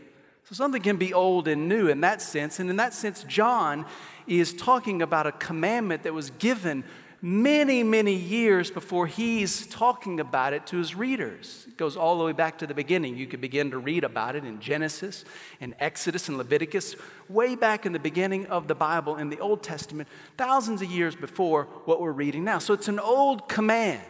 So 0.45 0.55
something 0.55 0.81
can 0.81 0.97
be 0.97 1.13
old 1.13 1.47
and 1.47 1.69
new 1.69 1.87
in 1.87 2.01
that 2.01 2.21
sense. 2.21 2.59
And 2.59 2.69
in 2.69 2.77
that 2.77 2.93
sense, 2.93 3.23
John 3.23 3.85
is 4.25 4.53
talking 4.53 5.01
about 5.01 5.27
a 5.27 5.31
commandment 5.33 6.03
that 6.03 6.13
was 6.13 6.31
given 6.31 6.83
many, 7.21 7.81
many 7.83 8.13
years 8.13 8.69
before 8.69 9.07
he's 9.07 9.65
talking 9.67 10.19
about 10.19 10.53
it 10.53 10.67
to 10.67 10.77
his 10.77 10.93
readers. 10.95 11.65
It 11.67 11.77
goes 11.77 11.97
all 11.97 12.17
the 12.17 12.23
way 12.23 12.31
back 12.31 12.59
to 12.59 12.67
the 12.67 12.73
beginning. 12.73 13.17
You 13.17 13.27
could 13.27 13.41
begin 13.41 13.71
to 13.71 13.79
read 13.79 14.03
about 14.03 14.35
it 14.35 14.45
in 14.45 14.59
Genesis 14.59 15.25
and 15.59 15.75
Exodus 15.79 16.29
and 16.29 16.37
Leviticus, 16.37 16.95
way 17.27 17.55
back 17.55 17.85
in 17.85 17.93
the 17.93 17.99
beginning 17.99 18.45
of 18.47 18.67
the 18.67 18.75
Bible 18.75 19.15
in 19.17 19.29
the 19.29 19.39
Old 19.39 19.63
Testament, 19.63 20.07
thousands 20.37 20.81
of 20.81 20.91
years 20.91 21.15
before 21.15 21.63
what 21.85 21.99
we're 21.99 22.11
reading 22.11 22.43
now. 22.43 22.59
So 22.59 22.73
it's 22.73 22.87
an 22.87 22.99
old 22.99 23.49
command, 23.49 24.01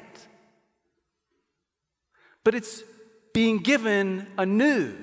but 2.43 2.55
it's 2.55 2.83
being 3.33 3.59
given 3.59 4.27
anew 4.37 4.95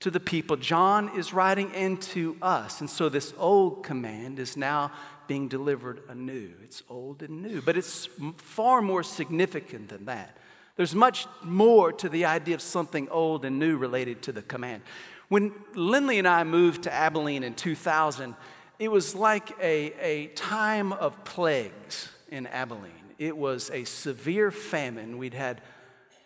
to 0.00 0.10
the 0.10 0.20
people. 0.20 0.56
John 0.56 1.10
is 1.18 1.32
writing 1.32 1.72
into 1.74 2.36
us. 2.42 2.80
And 2.80 2.88
so 2.88 3.08
this 3.08 3.32
old 3.38 3.82
command 3.82 4.38
is 4.38 4.56
now 4.56 4.92
being 5.26 5.48
delivered 5.48 6.02
anew. 6.08 6.50
It's 6.62 6.82
old 6.88 7.22
and 7.22 7.42
new, 7.42 7.60
but 7.60 7.76
it's 7.76 8.08
far 8.36 8.82
more 8.82 9.02
significant 9.02 9.88
than 9.88 10.06
that. 10.06 10.36
There's 10.76 10.94
much 10.94 11.26
more 11.42 11.92
to 11.92 12.08
the 12.08 12.26
idea 12.26 12.54
of 12.54 12.62
something 12.62 13.08
old 13.08 13.44
and 13.44 13.58
new 13.58 13.76
related 13.76 14.22
to 14.22 14.32
the 14.32 14.42
command. 14.42 14.82
When 15.28 15.52
Lindley 15.74 16.18
and 16.18 16.28
I 16.28 16.44
moved 16.44 16.84
to 16.84 16.92
Abilene 16.92 17.42
in 17.42 17.54
2000, 17.54 18.34
it 18.78 18.90
was 18.90 19.14
like 19.14 19.50
a, 19.60 19.92
a 20.00 20.26
time 20.28 20.92
of 20.92 21.24
plagues 21.24 22.10
in 22.30 22.46
Abilene. 22.46 22.92
It 23.18 23.36
was 23.36 23.70
a 23.70 23.84
severe 23.84 24.50
famine. 24.50 25.16
We'd 25.16 25.34
had 25.34 25.62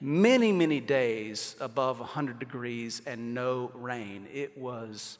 many, 0.01 0.51
many 0.51 0.81
days 0.81 1.55
above 1.61 2.01
100 2.01 2.39
degrees 2.39 3.03
and 3.07 3.35
no 3.35 3.71
rain. 3.75 4.27
It 4.33 4.59
was 4.59 5.19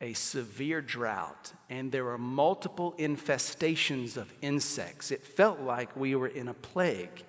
a 0.00 0.12
severe 0.14 0.80
drought, 0.80 1.52
and 1.68 1.92
there 1.92 2.04
were 2.04 2.18
multiple 2.18 2.94
infestations 2.98 4.16
of 4.16 4.32
insects. 4.40 5.10
It 5.10 5.24
felt 5.24 5.60
like 5.60 5.94
we 5.94 6.14
were 6.14 6.28
in 6.28 6.48
a 6.48 6.54
plague 6.54 7.24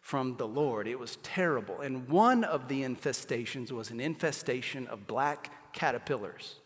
from 0.00 0.36
the 0.36 0.46
Lord. 0.46 0.86
It 0.86 0.98
was 0.98 1.16
terrible. 1.22 1.80
And 1.80 2.08
one 2.08 2.44
of 2.44 2.68
the 2.68 2.82
infestations 2.82 3.72
was 3.72 3.90
an 3.90 4.00
infestation 4.00 4.86
of 4.86 5.06
black 5.06 5.50
caterpillars. 5.72 6.56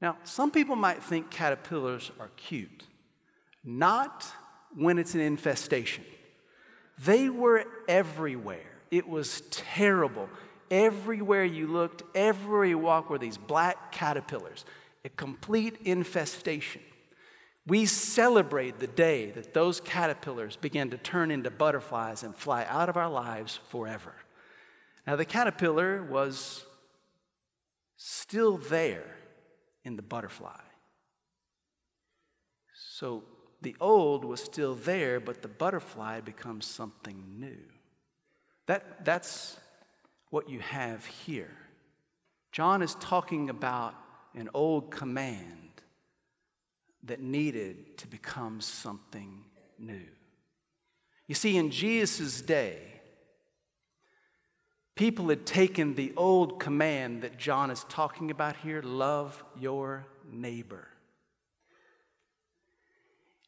Now, 0.00 0.18
some 0.24 0.50
people 0.50 0.76
might 0.76 1.02
think 1.02 1.30
caterpillars 1.30 2.10
are 2.20 2.30
cute, 2.36 2.84
not 3.64 4.26
when 4.76 4.98
it's 4.98 5.14
an 5.14 5.20
infestation. 5.20 6.04
They 6.98 7.28
were 7.28 7.64
everywhere. 7.88 8.70
It 8.90 9.08
was 9.08 9.42
terrible. 9.50 10.28
Everywhere 10.70 11.44
you 11.44 11.66
looked, 11.66 12.02
everywhere 12.14 12.64
you 12.64 12.78
walked 12.78 13.10
were 13.10 13.18
these 13.18 13.38
black 13.38 13.92
caterpillars, 13.92 14.64
a 15.04 15.08
complete 15.08 15.78
infestation. 15.84 16.82
We 17.66 17.86
celebrate 17.86 18.78
the 18.78 18.86
day 18.86 19.30
that 19.30 19.54
those 19.54 19.80
caterpillars 19.80 20.56
began 20.56 20.90
to 20.90 20.98
turn 20.98 21.30
into 21.30 21.50
butterflies 21.50 22.22
and 22.22 22.34
fly 22.34 22.66
out 22.68 22.88
of 22.88 22.96
our 22.96 23.08
lives 23.08 23.58
forever. 23.68 24.14
Now, 25.06 25.16
the 25.16 25.24
caterpillar 25.24 26.02
was 26.02 26.64
still 27.96 28.58
there 28.58 29.16
in 29.84 29.96
the 29.96 30.02
butterfly. 30.02 30.60
So 32.74 33.24
the 33.62 33.76
old 33.80 34.24
was 34.24 34.42
still 34.42 34.74
there, 34.74 35.20
but 35.20 35.42
the 35.42 35.48
butterfly 35.48 36.20
becomes 36.20 36.66
something 36.66 37.22
new. 37.38 37.58
That, 38.66 39.04
that's 39.04 39.58
what 40.34 40.50
you 40.50 40.58
have 40.58 41.06
here. 41.06 41.56
John 42.50 42.82
is 42.82 42.96
talking 42.96 43.50
about 43.50 43.94
an 44.34 44.50
old 44.52 44.90
command 44.90 45.80
that 47.04 47.20
needed 47.20 47.96
to 47.98 48.08
become 48.08 48.60
something 48.60 49.44
new. 49.78 50.02
You 51.28 51.36
see, 51.36 51.56
in 51.56 51.70
Jesus' 51.70 52.40
day, 52.40 52.78
people 54.96 55.28
had 55.28 55.46
taken 55.46 55.94
the 55.94 56.12
old 56.16 56.58
command 56.58 57.22
that 57.22 57.38
John 57.38 57.70
is 57.70 57.84
talking 57.88 58.32
about 58.32 58.56
here 58.56 58.82
love 58.82 59.40
your 59.56 60.04
neighbor. 60.28 60.88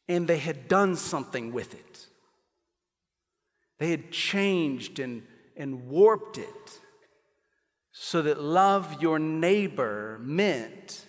And 0.07 0.25
they 0.25 0.37
had 0.37 0.69
done 0.69 0.95
something 0.95 1.51
with 1.51 1.73
it. 1.73 2.07
They 3.77 3.91
had 3.91 4.09
changed 4.09 4.99
and 4.99 5.23
and 5.57 5.87
warped 5.89 6.37
it 6.37 6.79
so 7.91 8.21
that 8.21 8.39
love 8.39 9.01
your 9.01 9.17
neighbor 9.17 10.19
meant 10.21 11.05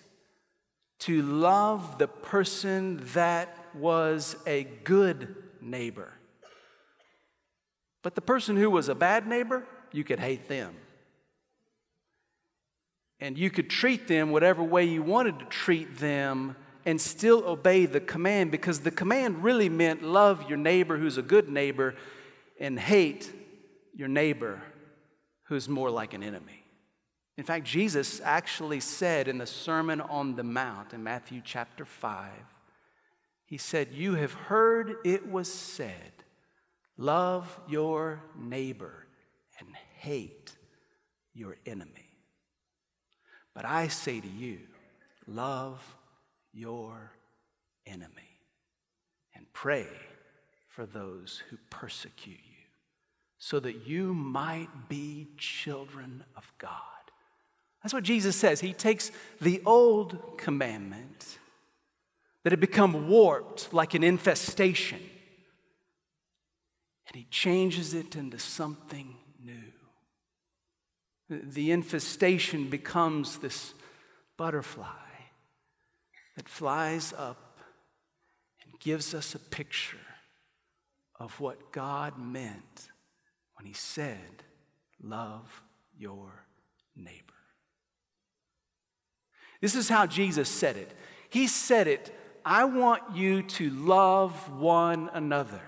to 1.00 1.22
love 1.22 1.98
the 1.98 2.08
person 2.08 3.00
that 3.12 3.54
was 3.74 4.36
a 4.46 4.64
good 4.84 5.36
neighbor. 5.60 6.12
But 8.02 8.14
the 8.14 8.20
person 8.20 8.56
who 8.56 8.70
was 8.70 8.88
a 8.88 8.94
bad 8.94 9.26
neighbor, 9.26 9.64
you 9.92 10.02
could 10.02 10.18
hate 10.18 10.48
them. 10.48 10.74
And 13.20 13.36
you 13.36 13.50
could 13.50 13.68
treat 13.68 14.08
them 14.08 14.30
whatever 14.30 14.62
way 14.62 14.84
you 14.84 15.02
wanted 15.02 15.40
to 15.40 15.44
treat 15.44 15.98
them 15.98 16.56
and 16.86 17.00
still 17.00 17.44
obey 17.44 17.84
the 17.84 18.00
command 18.00 18.50
because 18.50 18.80
the 18.80 18.90
command 18.90 19.44
really 19.44 19.68
meant 19.68 20.02
love 20.02 20.48
your 20.48 20.56
neighbor 20.56 20.96
who's 20.96 21.18
a 21.18 21.22
good 21.22 21.48
neighbor 21.48 21.94
and 22.58 22.78
hate 22.78 23.30
your 23.98 24.08
neighbor 24.08 24.62
who's 25.48 25.68
more 25.68 25.90
like 25.90 26.14
an 26.14 26.22
enemy. 26.22 26.64
In 27.36 27.44
fact, 27.44 27.66
Jesus 27.66 28.20
actually 28.24 28.80
said 28.80 29.28
in 29.28 29.38
the 29.38 29.46
Sermon 29.46 30.00
on 30.00 30.36
the 30.36 30.44
Mount 30.44 30.92
in 30.92 31.02
Matthew 31.02 31.42
chapter 31.44 31.84
5, 31.84 32.30
He 33.44 33.58
said, 33.58 33.88
You 33.92 34.14
have 34.14 34.32
heard 34.32 34.96
it 35.04 35.28
was 35.28 35.52
said, 35.52 36.12
love 36.96 37.60
your 37.68 38.22
neighbor 38.38 39.06
and 39.58 39.68
hate 39.96 40.56
your 41.34 41.56
enemy. 41.66 42.08
But 43.54 43.64
I 43.64 43.88
say 43.88 44.20
to 44.20 44.28
you, 44.28 44.60
love 45.26 45.82
your 46.52 47.12
enemy 47.84 48.12
and 49.34 49.46
pray 49.52 49.88
for 50.68 50.86
those 50.86 51.42
who 51.50 51.56
persecute 51.70 52.38
you 52.44 52.57
so 53.38 53.60
that 53.60 53.86
you 53.86 54.12
might 54.12 54.88
be 54.88 55.28
children 55.36 56.24
of 56.36 56.52
God. 56.58 56.72
That's 57.82 57.94
what 57.94 58.02
Jesus 58.02 58.34
says. 58.34 58.60
He 58.60 58.72
takes 58.72 59.12
the 59.40 59.62
old 59.64 60.36
commandment 60.36 61.38
that 62.42 62.52
had 62.52 62.60
become 62.60 63.08
warped 63.08 63.72
like 63.72 63.94
an 63.94 64.02
infestation, 64.02 65.00
and 67.06 67.16
he 67.16 67.26
changes 67.30 67.94
it 67.94 68.16
into 68.16 68.38
something 68.38 69.16
new. 69.42 69.72
The 71.30 71.70
infestation 71.70 72.68
becomes 72.68 73.38
this 73.38 73.74
butterfly 74.36 74.86
that 76.36 76.48
flies 76.48 77.12
up 77.16 77.58
and 78.64 78.80
gives 78.80 79.14
us 79.14 79.34
a 79.34 79.38
picture 79.38 79.98
of 81.20 81.38
what 81.40 81.72
God 81.72 82.18
meant 82.18 82.87
when 83.58 83.66
he 83.66 83.74
said, 83.74 84.44
Love 85.02 85.62
your 85.96 86.44
neighbor. 86.96 87.34
This 89.60 89.74
is 89.74 89.88
how 89.88 90.06
Jesus 90.06 90.48
said 90.48 90.76
it. 90.76 90.92
He 91.28 91.46
said 91.46 91.86
it, 91.86 92.14
I 92.44 92.64
want 92.64 93.14
you 93.14 93.42
to 93.42 93.70
love 93.70 94.50
one 94.58 95.10
another. 95.12 95.60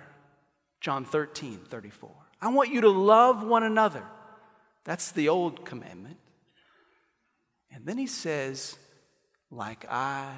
John 0.80 1.04
13, 1.04 1.61
34. 1.68 2.11
I 2.40 2.49
want 2.49 2.70
you 2.70 2.80
to 2.80 2.88
love 2.88 3.44
one 3.44 3.62
another. 3.62 4.02
That's 4.85 5.12
the 5.12 5.28
old 5.28 5.64
commandment. 5.64 6.16
And 7.73 7.87
then 7.87 7.99
he 7.99 8.06
says, 8.06 8.78
like 9.50 9.85
I 9.90 10.32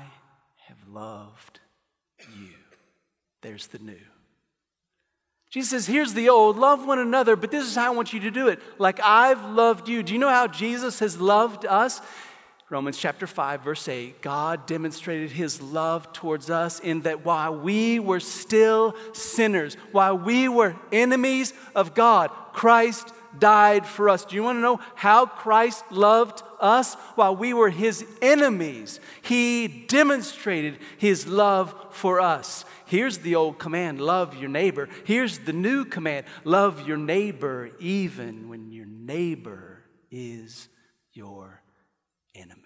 have 0.67 0.89
loved 0.89 1.61
you. 2.19 2.51
There's 3.41 3.69
the 3.69 3.79
new. 3.79 4.12
Jesus 5.53 5.69
says, 5.69 5.87
Here's 5.87 6.15
the 6.15 6.31
old, 6.31 6.57
love 6.57 6.87
one 6.87 6.99
another, 6.99 7.37
but 7.37 7.51
this 7.51 7.67
is 7.67 7.75
how 7.75 7.93
I 7.93 7.95
want 7.95 8.15
you 8.15 8.21
to 8.21 8.31
do 8.31 8.49
it. 8.49 8.59
Like 8.79 9.01
I've 9.05 9.45
loved 9.51 9.87
you. 9.87 10.03
Do 10.03 10.15
you 10.15 10.19
know 10.19 10.31
how 10.31 10.47
Jesus 10.47 10.99
has 11.01 11.21
loved 11.21 11.67
us? 11.67 12.01
Romans 12.71 12.97
chapter 12.97 13.27
5, 13.27 13.61
verse 13.61 13.87
8 13.87 14.23
God 14.23 14.65
demonstrated 14.65 15.31
his 15.31 15.61
love 15.61 16.11
towards 16.15 16.49
us 16.49 16.81
in 16.81 17.03
that 17.03 17.27
while 17.27 17.55
we 17.55 18.01
were 18.01 18.19
still 18.19 18.97
sinners, 19.13 19.77
while 19.93 20.17
we 20.17 20.49
were 20.49 20.75
enemies 20.91 21.53
of 21.75 21.95
God, 21.95 22.31
Christ 22.55 23.13
died 23.39 23.85
for 23.87 24.09
us. 24.09 24.25
Do 24.25 24.37
you 24.37 24.43
want 24.43 24.57
to 24.57 24.63
know 24.63 24.81
how 24.95 25.27
Christ 25.27 25.85
loved 25.91 26.43
us 26.63 26.95
while 27.17 27.37
we 27.37 27.53
were 27.53 27.71
his 27.71 28.07
enemies. 28.23 29.01
He 29.21 29.69
demonstrated 29.89 30.79
his 30.97 31.27
love 31.27 31.75
for 31.91 32.21
us. 32.21 32.65
Here's 32.87 33.19
the 33.19 33.35
old 33.35 33.59
command 33.59 34.01
love 34.01 34.37
your 34.37 34.49
neighbor. 34.49 34.89
Here's 35.05 35.41
the 35.41 35.53
new 35.53 35.85
command 35.85 36.27
love 36.45 36.87
your 36.87 36.97
neighbor, 36.97 37.71
even 37.81 38.49
when 38.49 38.71
your 38.71 38.87
neighbor 38.87 39.83
is 40.11 40.69
your 41.13 41.63
enemy. 42.35 42.59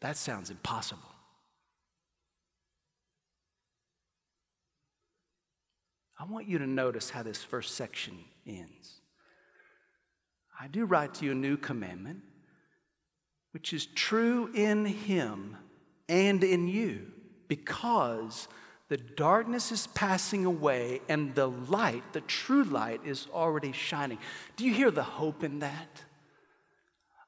That 0.00 0.16
sounds 0.16 0.50
impossible. 0.50 1.11
I 6.22 6.24
want 6.24 6.46
you 6.46 6.58
to 6.58 6.68
notice 6.68 7.10
how 7.10 7.24
this 7.24 7.42
first 7.42 7.74
section 7.74 8.16
ends. 8.46 9.00
I 10.60 10.68
do 10.68 10.84
write 10.84 11.14
to 11.14 11.24
you 11.24 11.32
a 11.32 11.34
new 11.34 11.56
commandment, 11.56 12.20
which 13.50 13.72
is 13.72 13.86
true 13.86 14.48
in 14.54 14.84
him 14.84 15.56
and 16.08 16.44
in 16.44 16.68
you, 16.68 17.10
because 17.48 18.46
the 18.88 18.98
darkness 18.98 19.72
is 19.72 19.88
passing 19.88 20.44
away 20.44 21.00
and 21.08 21.34
the 21.34 21.48
light, 21.48 22.04
the 22.12 22.20
true 22.20 22.62
light, 22.62 23.00
is 23.04 23.26
already 23.34 23.72
shining. 23.72 24.18
Do 24.54 24.64
you 24.64 24.72
hear 24.72 24.92
the 24.92 25.02
hope 25.02 25.42
in 25.42 25.58
that? 25.58 26.04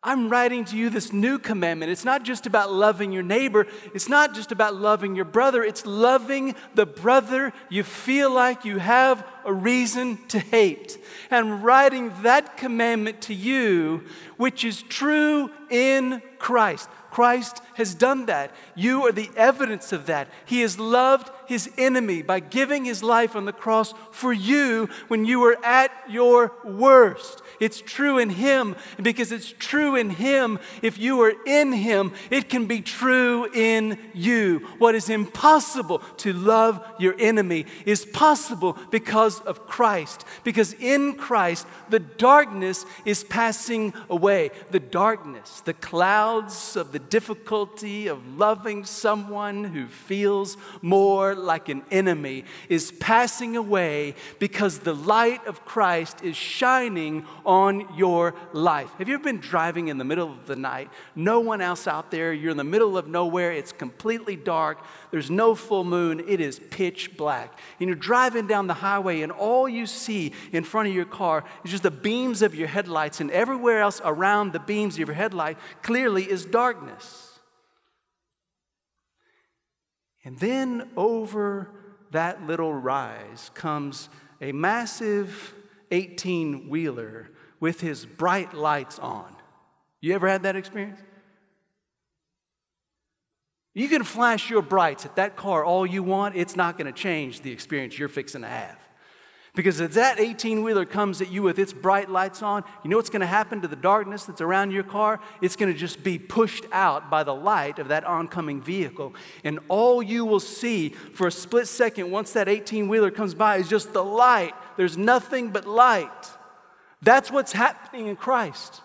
I'm 0.07 0.29
writing 0.29 0.67
to 0.67 0.77
you 0.77 0.91
this 0.91 1.15
new 1.15 1.39
commandment. 1.39 1.91
It's 1.91 2.05
not 2.05 2.25
just 2.25 2.47
about 2.47 2.71
loving 2.71 3.11
your 3.11 3.23
neighbor, 3.23 3.67
it's 3.95 4.09
not 4.09 4.35
just 4.35 4.53
about 4.53 4.77
loving 4.77 5.17
your 5.17 5.25
brother, 5.25 5.65
it's 5.65 5.87
loving 5.87 6.55
the 6.75 6.85
brother 6.85 7.55
you 7.71 7.83
feel 7.83 8.31
like 8.31 8.67
you 8.67 8.79
have 8.79 9.27
a 9.45 9.53
reason 9.53 10.19
to 10.29 10.39
hate. 10.39 10.99
And 11.31 11.65
writing 11.65 12.13
that 12.23 12.57
commandment 12.57 13.23
to 13.23 13.35
you, 13.35 14.05
which 14.37 14.65
is 14.65 14.83
true 14.83 15.51
in 15.71 16.23
Christ. 16.39 16.89
Christ 17.15 17.63
has 17.75 17.95
done 17.95 18.27
that. 18.27 18.51
You 18.75 19.07
are 19.07 19.13
the 19.13 19.31
evidence 19.37 19.93
of 19.93 20.07
that. 20.07 20.27
He 20.47 20.63
has 20.63 20.81
loved 20.81 21.31
his 21.47 21.71
enemy 21.79 22.23
by 22.23 22.41
giving 22.41 22.85
his 22.85 23.05
life 23.05 23.37
on 23.37 23.45
the 23.45 23.53
cross 23.53 23.95
for 24.11 24.33
you 24.33 24.89
when 25.07 25.25
you 25.25 25.39
were 25.39 25.57
at 25.65 25.93
your 26.09 26.53
worst. 26.65 27.41
It's 27.61 27.81
true 27.81 28.19
in 28.19 28.31
him. 28.31 28.75
And 28.97 29.05
because 29.05 29.31
it's 29.31 29.53
true 29.53 29.95
in 29.95 30.11
him, 30.11 30.59
if 30.83 30.99
you 30.99 31.21
are 31.23 31.35
in 31.47 31.73
him, 31.73 32.13
it 32.31 32.49
can 32.49 32.67
be 32.67 32.81
true 32.81 33.49
in 33.55 33.97
you. 34.13 34.67
What 34.79 34.97
is 34.97 35.09
impossible 35.09 35.99
to 36.19 36.33
love 36.33 36.85
your 36.99 37.15
enemy 37.21 37.67
is 37.87 38.05
possible 38.05 38.77
because 38.91 39.34
of 39.41 39.67
Christ. 39.67 40.25
Because 40.43 40.75
in 40.75 41.15
Christ, 41.15 41.67
the 41.89 42.01
darkness 42.01 42.85
is 43.05 43.25
passing 43.25 43.95
away. 44.09 44.51
The 44.71 44.81
darkness, 44.81 45.61
the 45.61 45.75
clouds 45.75 46.77
of 46.77 46.93
the 46.93 46.99
difficulty 46.99 48.07
of 48.07 48.37
loving 48.37 48.85
someone 48.85 49.65
who 49.65 49.87
feels 49.87 50.57
more 50.83 51.35
like 51.35 51.69
an 51.69 51.83
enemy 51.91 52.45
is 52.69 52.93
passing 52.93 53.57
away 53.57 54.15
because 54.39 54.81
the 54.81 54.95
light 54.95 55.47
of 55.47 55.65
Christ 55.65 56.23
is 56.23 56.37
shining 56.37 57.25
on 57.45 57.95
your 57.97 58.35
life. 58.53 58.91
Have 58.99 59.09
you 59.09 59.15
ever 59.15 59.25
been 59.25 59.41
driving 59.41 59.89
in 59.89 59.99
the 59.99 60.05
middle 60.05 60.31
of 60.31 60.47
the 60.47 60.57
night? 60.57 60.91
No 61.15 61.41
one 61.41 61.61
else 61.61 61.87
out 61.87 62.11
there, 62.11 62.33
you're 62.33 62.51
in 62.51 62.57
the 62.57 62.65
middle 62.65 62.97
of 62.97 63.09
nowhere, 63.09 63.53
it's 63.53 63.73
completely 63.73 64.37
dark, 64.37 64.79
there's 65.11 65.31
no 65.31 65.55
full 65.55 65.85
moon, 65.85 66.25
it 66.27 66.41
is 66.41 66.59
pitch 66.71 67.17
black. 67.17 67.59
And 67.81 67.89
you're 67.89 67.97
driving 67.97 68.47
down 68.47 68.67
the 68.67 68.75
highway, 68.75 69.21
and 69.25 69.33
all 69.33 69.69
you 69.69 69.87
see 69.87 70.33
in 70.53 70.63
front 70.63 70.87
of 70.87 70.95
your 70.95 71.05
car 71.05 71.43
is 71.65 71.73
just 71.73 71.83
the 71.83 71.91
beams 71.91 72.43
of 72.43 72.55
your 72.55 72.69
headlights, 72.69 73.21
and 73.21 73.33
everywhere 73.33 73.81
else 73.81 74.01
around 74.05 74.53
the 74.53 74.61
beams 74.61 74.95
of 74.95 75.09
your 75.09 75.15
headlight 75.15 75.59
clearly 75.83 76.31
is 76.31 76.45
darkness. 76.45 77.41
And 80.25 80.39
then 80.39 80.91
over 80.97 81.71
that 82.13 82.47
little 82.47 82.73
rise 82.73 83.51
comes 83.55 84.09
a 84.41 84.53
massive 84.53 85.55
18 85.91 86.69
wheeler 86.69 87.31
with 87.61 87.81
his 87.81 88.07
bright 88.07 88.55
lights 88.55 88.99
on. 88.99 89.35
You 90.01 90.15
ever 90.15 90.29
had 90.29 90.45
that 90.45 90.55
experience? 90.55 91.01
You 93.75 93.89
can 93.89 94.05
flash 94.05 94.49
your 94.49 94.63
brights 94.63 95.05
at 95.05 95.17
that 95.17 95.35
car 95.35 95.65
all 95.65 95.85
you 95.85 96.03
want, 96.03 96.37
it's 96.37 96.57
not 96.57 96.79
going 96.79 96.87
to 96.87 96.93
change 96.93 97.41
the 97.41 97.51
experience 97.51 97.99
you're 97.99 98.09
fixing 98.09 98.43
to 98.43 98.49
have. 98.49 98.79
Because 99.55 99.81
as 99.81 99.95
that 99.95 100.19
18 100.19 100.65
wheeler 100.65 100.85
comes 100.85 101.21
at 101.21 101.31
you 101.31 101.43
with 101.43 101.61
its 101.61 101.73
bright 101.73 102.11
lights 102.11 102.43
on, 102.43 102.65
you 102.83 102.91
know 102.91 102.97
what's 102.97 103.11
going 103.11 103.21
to 103.21 103.27
happen 103.27 103.61
to 103.61 103.69
the 103.69 103.77
darkness 103.77 104.25
that's 104.25 104.41
around 104.41 104.73
your 104.73 104.83
car? 104.83 105.21
It's 105.41 105.55
going 105.55 105.73
to 105.73 105.79
just 105.79 106.03
be 106.03 106.19
pushed 106.19 106.65
out 106.73 107.09
by 107.09 107.23
the 107.23 107.35
light 107.35 107.79
of 107.79 107.89
that 107.89 108.05
oncoming 108.05 108.61
vehicle. 108.61 109.15
And 109.45 109.61
all 109.69 110.03
you 110.03 110.25
will 110.25 110.41
see 110.41 110.89
for 110.89 111.29
a 111.29 111.33
split 111.33 111.69
second 111.69 112.11
once 112.11 112.33
that 112.33 112.49
18 112.49 112.89
wheeler 112.89 113.13
comes 113.13 113.33
by 113.33 113.59
is 113.59 113.69
just 113.69 113.93
the 113.93 114.05
light. 114.05 114.55
There's 114.77 114.99
nothing 114.99 115.51
but 115.51 115.69
light. 115.69 116.11
That's 117.01 117.31
what's 117.31 117.53
happening 117.53 118.09
in 118.09 118.17
Christ. 118.17 118.81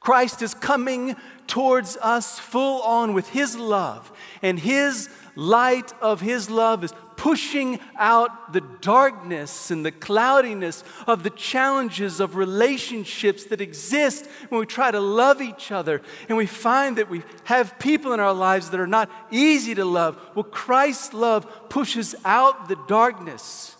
Christ 0.00 0.42
is 0.42 0.54
coming 0.54 1.14
towards 1.46 1.96
us 1.98 2.38
full 2.38 2.82
on 2.82 3.12
with 3.12 3.28
His 3.28 3.56
love, 3.56 4.10
and 4.42 4.58
His 4.58 5.10
light 5.36 5.92
of 6.00 6.22
His 6.22 6.48
love 6.48 6.82
is 6.84 6.92
pushing 7.20 7.78
out 7.96 8.54
the 8.54 8.62
darkness 8.80 9.70
and 9.70 9.84
the 9.84 9.92
cloudiness 9.92 10.82
of 11.06 11.22
the 11.22 11.28
challenges 11.28 12.18
of 12.18 12.34
relationships 12.34 13.44
that 13.44 13.60
exist 13.60 14.26
when 14.48 14.58
we 14.58 14.64
try 14.64 14.90
to 14.90 15.00
love 15.00 15.42
each 15.42 15.70
other. 15.70 16.00
And 16.30 16.38
we 16.38 16.46
find 16.46 16.96
that 16.96 17.10
we 17.10 17.22
have 17.44 17.78
people 17.78 18.14
in 18.14 18.20
our 18.20 18.32
lives 18.32 18.70
that 18.70 18.80
are 18.80 18.86
not 18.86 19.10
easy 19.30 19.74
to 19.74 19.84
love. 19.84 20.18
Well, 20.34 20.44
Christ's 20.44 21.12
love 21.12 21.68
pushes 21.68 22.14
out 22.24 22.70
the 22.70 22.78
darkness 22.88 23.76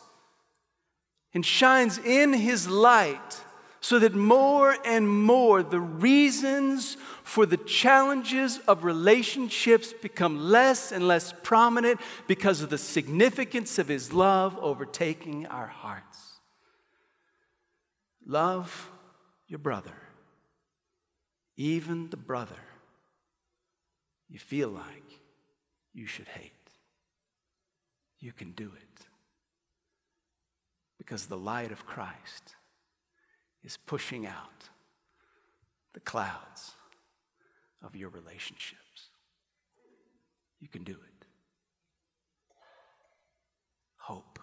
and 1.32 1.44
shines 1.44 1.96
in 1.96 2.34
his 2.34 2.68
light 2.68 3.40
so 3.80 3.98
that 3.98 4.14
more 4.14 4.76
and 4.84 5.08
more 5.08 5.62
the 5.62 5.80
reasons 5.80 6.96
for 7.22 7.46
the 7.46 7.56
challenges 7.56 8.58
of 8.68 8.84
relationships 8.84 9.92
become 9.92 10.38
less 10.38 10.92
and 10.92 11.08
less 11.08 11.32
prominent 11.42 11.98
because 12.26 12.60
of 12.60 12.70
the 12.70 12.78
significance 12.78 13.78
of 13.78 13.88
His 13.88 14.12
love 14.12 14.58
overtaking 14.58 15.46
our 15.46 15.66
hearts. 15.66 16.40
Love 18.26 18.90
your 19.48 19.58
brother, 19.58 19.96
even 21.56 22.10
the 22.10 22.16
brother 22.16 22.54
you 24.28 24.38
feel 24.38 24.68
like 24.68 25.20
you 25.92 26.06
should 26.06 26.28
hate. 26.28 26.52
You 28.20 28.32
can 28.32 28.52
do 28.52 28.70
it 28.76 29.06
because 30.98 31.26
the 31.26 31.36
light 31.36 31.72
of 31.72 31.86
Christ 31.86 32.54
is 33.64 33.76
pushing 33.76 34.26
out 34.26 34.68
the 35.92 36.00
clouds 36.00 36.72
of 37.82 37.96
your 37.96 38.08
relationships. 38.10 39.08
You 40.60 40.68
can 40.68 40.84
do 40.84 40.92
it. 40.92 41.26
Hope. 43.96 44.38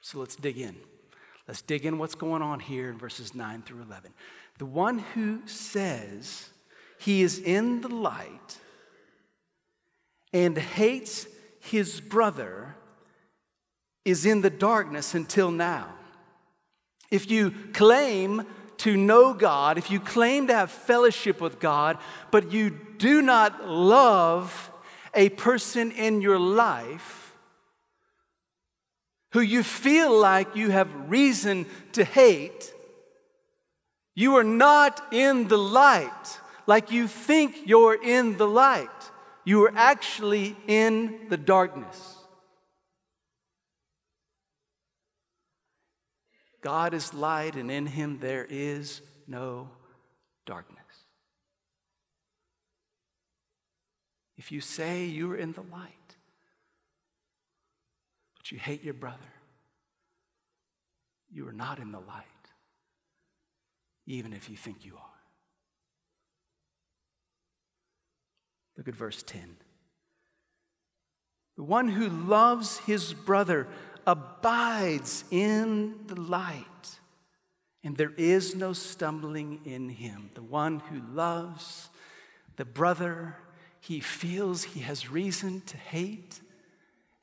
So 0.00 0.18
let's 0.18 0.36
dig 0.36 0.58
in. 0.58 0.76
Let's 1.46 1.62
dig 1.62 1.84
in 1.84 1.98
what's 1.98 2.14
going 2.14 2.42
on 2.42 2.60
here 2.60 2.90
in 2.90 2.98
verses 2.98 3.34
9 3.34 3.62
through 3.62 3.82
11. 3.82 4.12
The 4.58 4.66
one 4.66 4.98
who 4.98 5.46
says 5.46 6.50
he 6.98 7.22
is 7.22 7.38
in 7.38 7.80
the 7.80 7.88
light 7.88 8.58
and 10.32 10.56
hates 10.56 11.26
his 11.60 12.00
brother 12.00 12.76
is 14.04 14.26
in 14.26 14.40
the 14.40 14.50
darkness 14.50 15.14
until 15.14 15.50
now. 15.50 15.94
If 17.10 17.30
you 17.30 17.52
claim 17.72 18.46
to 18.78 18.96
know 18.96 19.34
God, 19.34 19.78
if 19.78 19.90
you 19.90 20.00
claim 20.00 20.46
to 20.46 20.54
have 20.54 20.70
fellowship 20.70 21.40
with 21.40 21.60
God, 21.60 21.98
but 22.30 22.52
you 22.52 22.70
do 22.98 23.20
not 23.20 23.68
love 23.68 24.70
a 25.14 25.28
person 25.30 25.90
in 25.92 26.22
your 26.22 26.38
life 26.38 27.36
who 29.32 29.40
you 29.40 29.62
feel 29.62 30.18
like 30.18 30.56
you 30.56 30.70
have 30.70 30.88
reason 31.10 31.66
to 31.92 32.04
hate, 32.04 32.72
you 34.14 34.36
are 34.36 34.44
not 34.44 35.12
in 35.12 35.48
the 35.48 35.58
light 35.58 36.40
like 36.66 36.90
you 36.90 37.08
think 37.08 37.66
you're 37.66 38.00
in 38.00 38.36
the 38.36 38.46
light. 38.46 38.88
You 39.44 39.64
are 39.64 39.72
actually 39.74 40.56
in 40.68 41.26
the 41.28 41.36
darkness. 41.36 42.19
God 46.60 46.94
is 46.94 47.14
light, 47.14 47.54
and 47.56 47.70
in 47.70 47.86
him 47.86 48.18
there 48.20 48.46
is 48.48 49.00
no 49.26 49.70
darkness. 50.46 50.78
If 54.36 54.52
you 54.52 54.60
say 54.60 55.04
you're 55.04 55.36
in 55.36 55.52
the 55.52 55.62
light, 55.62 56.16
but 58.36 58.50
you 58.50 58.58
hate 58.58 58.82
your 58.82 58.94
brother, 58.94 59.18
you 61.30 61.46
are 61.46 61.52
not 61.52 61.78
in 61.78 61.92
the 61.92 62.00
light, 62.00 62.24
even 64.06 64.32
if 64.32 64.50
you 64.50 64.56
think 64.56 64.84
you 64.84 64.94
are. 64.96 65.20
Look 68.76 68.88
at 68.88 68.94
verse 68.94 69.22
10. 69.22 69.56
The 71.56 71.62
one 71.62 71.88
who 71.88 72.08
loves 72.08 72.78
his 72.78 73.12
brother 73.12 73.68
abides 74.06 75.24
in 75.30 76.06
the 76.06 76.20
light, 76.20 76.64
And 77.82 77.96
there 77.96 78.12
is 78.16 78.54
no 78.54 78.72
stumbling 78.72 79.60
in 79.64 79.88
him. 79.88 80.30
The 80.34 80.42
one 80.42 80.80
who 80.80 81.00
loves 81.14 81.88
the 82.56 82.64
brother 82.64 83.36
he 83.80 84.00
feels 84.00 84.64
he 84.64 84.80
has 84.80 85.10
reason 85.10 85.62
to 85.62 85.76
hate 85.78 86.40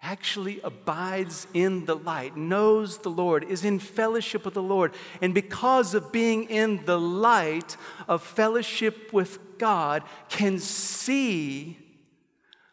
actually 0.02 0.60
abides 0.64 1.48
in 1.54 1.86
the 1.86 1.96
light, 1.96 2.38
knows 2.38 3.00
the 3.00 3.10
Lord, 3.10 3.44
is 3.44 3.66
in 3.66 3.80
fellowship 3.80 4.46
with 4.46 4.54
the 4.54 4.62
Lord. 4.62 4.94
And 5.22 5.34
because 5.34 5.94
of 5.94 6.12
being 6.12 6.46
in 6.46 6.86
the 6.86 7.00
light 7.00 7.78
of 8.08 8.22
fellowship 8.22 9.12
with 9.12 9.58
God, 9.58 10.04
can 10.30 10.60
see 10.60 11.78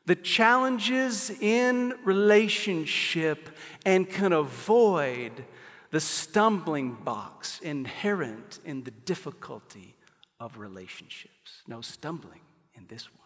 the 0.06 0.14
challenges 0.14 1.30
in 1.40 1.94
relationship 2.04 3.50
and 3.86 4.08
can 4.08 4.32
avoid 4.32 5.44
the 5.90 6.00
stumbling 6.00 6.94
blocks 6.94 7.60
inherent 7.60 8.58
in 8.64 8.82
the 8.84 8.90
difficulty 8.90 9.94
of 10.40 10.58
relationships. 10.58 11.62
No 11.66 11.80
stumbling 11.80 12.40
in 12.74 12.86
this 12.88 13.08
one. 13.12 13.20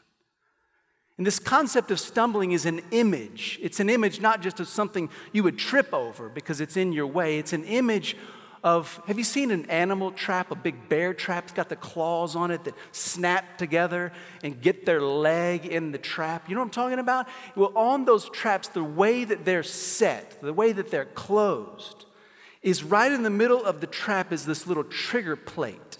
And 1.16 1.26
this 1.26 1.40
concept 1.40 1.90
of 1.90 1.98
stumbling 1.98 2.52
is 2.52 2.64
an 2.64 2.80
image. 2.92 3.58
It's 3.60 3.80
an 3.80 3.90
image 3.90 4.20
not 4.20 4.40
just 4.40 4.60
of 4.60 4.68
something 4.68 5.10
you 5.32 5.42
would 5.42 5.58
trip 5.58 5.92
over 5.92 6.28
because 6.28 6.60
it's 6.60 6.76
in 6.76 6.92
your 6.92 7.08
way, 7.08 7.38
it's 7.38 7.52
an 7.52 7.64
image 7.64 8.16
of 8.62 9.00
have 9.06 9.18
you 9.18 9.24
seen 9.24 9.50
an 9.50 9.68
animal 9.70 10.10
trap, 10.10 10.50
a 10.50 10.54
big 10.54 10.88
bear 10.88 11.14
trap? 11.14 11.44
It's 11.44 11.52
got 11.52 11.68
the 11.68 11.76
claws 11.76 12.34
on 12.36 12.50
it 12.50 12.64
that 12.64 12.74
snap 12.92 13.58
together 13.58 14.12
and 14.42 14.60
get 14.60 14.86
their 14.86 15.00
leg 15.00 15.66
in 15.66 15.92
the 15.92 15.98
trap. 15.98 16.48
You 16.48 16.54
know 16.54 16.60
what 16.62 16.66
I'm 16.66 16.70
talking 16.70 16.98
about? 16.98 17.28
Well, 17.54 17.72
on 17.76 18.04
those 18.04 18.28
traps, 18.30 18.68
the 18.68 18.84
way 18.84 19.24
that 19.24 19.44
they're 19.44 19.62
set, 19.62 20.40
the 20.42 20.52
way 20.52 20.72
that 20.72 20.90
they're 20.90 21.04
closed, 21.04 22.06
is 22.62 22.82
right 22.82 23.12
in 23.12 23.22
the 23.22 23.30
middle 23.30 23.64
of 23.64 23.80
the 23.80 23.86
trap 23.86 24.32
is 24.32 24.44
this 24.44 24.66
little 24.66 24.84
trigger 24.84 25.36
plate. 25.36 25.98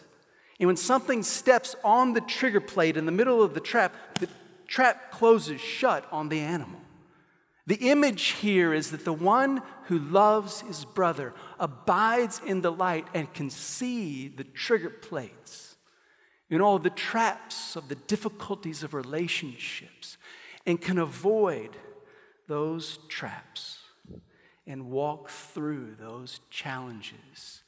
And 0.61 0.67
when 0.67 0.77
something 0.77 1.23
steps 1.23 1.77
on 1.85 2.15
the 2.15 2.21
trigger 2.21 2.61
plate 2.61 2.97
in 2.97 3.07
the 3.07 3.13
middle 3.13 3.43
of 3.43 3.55
the 3.55 3.61
trap, 3.61 3.95
the 4.19 4.29
trap 4.67 5.13
closes 5.13 5.61
shut 5.61 6.05
on 6.11 6.29
the 6.29 6.41
animal. 6.41 6.81
The 7.69 7.91
image 7.91 8.29
here 8.29 8.73
is 8.73 8.93
that 8.93 9.05
the 9.05 9.13
one 9.13 9.61
who 9.89 9.99
loves 9.99 10.63
his 10.63 10.87
brother 10.87 11.35
abides 11.61 12.41
in 12.47 12.63
the 12.63 12.73
light 12.73 13.07
and 13.13 13.31
can 13.35 13.51
see 13.51 14.27
the 14.27 14.45
trigger 14.45 14.89
plates 14.89 15.77
in 16.49 16.63
all 16.63 16.79
the 16.79 16.89
traps 16.89 17.77
of 17.77 17.91
the 17.91 17.95
difficulties 17.95 18.83
of 18.83 18.95
relationships 18.95 20.17
and 20.65 20.81
can 20.81 20.97
avoid 20.97 21.77
those 22.47 23.01
traps 23.07 23.81
and 24.67 24.89
walk 24.89 25.29
through 25.29 25.95
those 26.01 26.41
challenges 26.49 27.65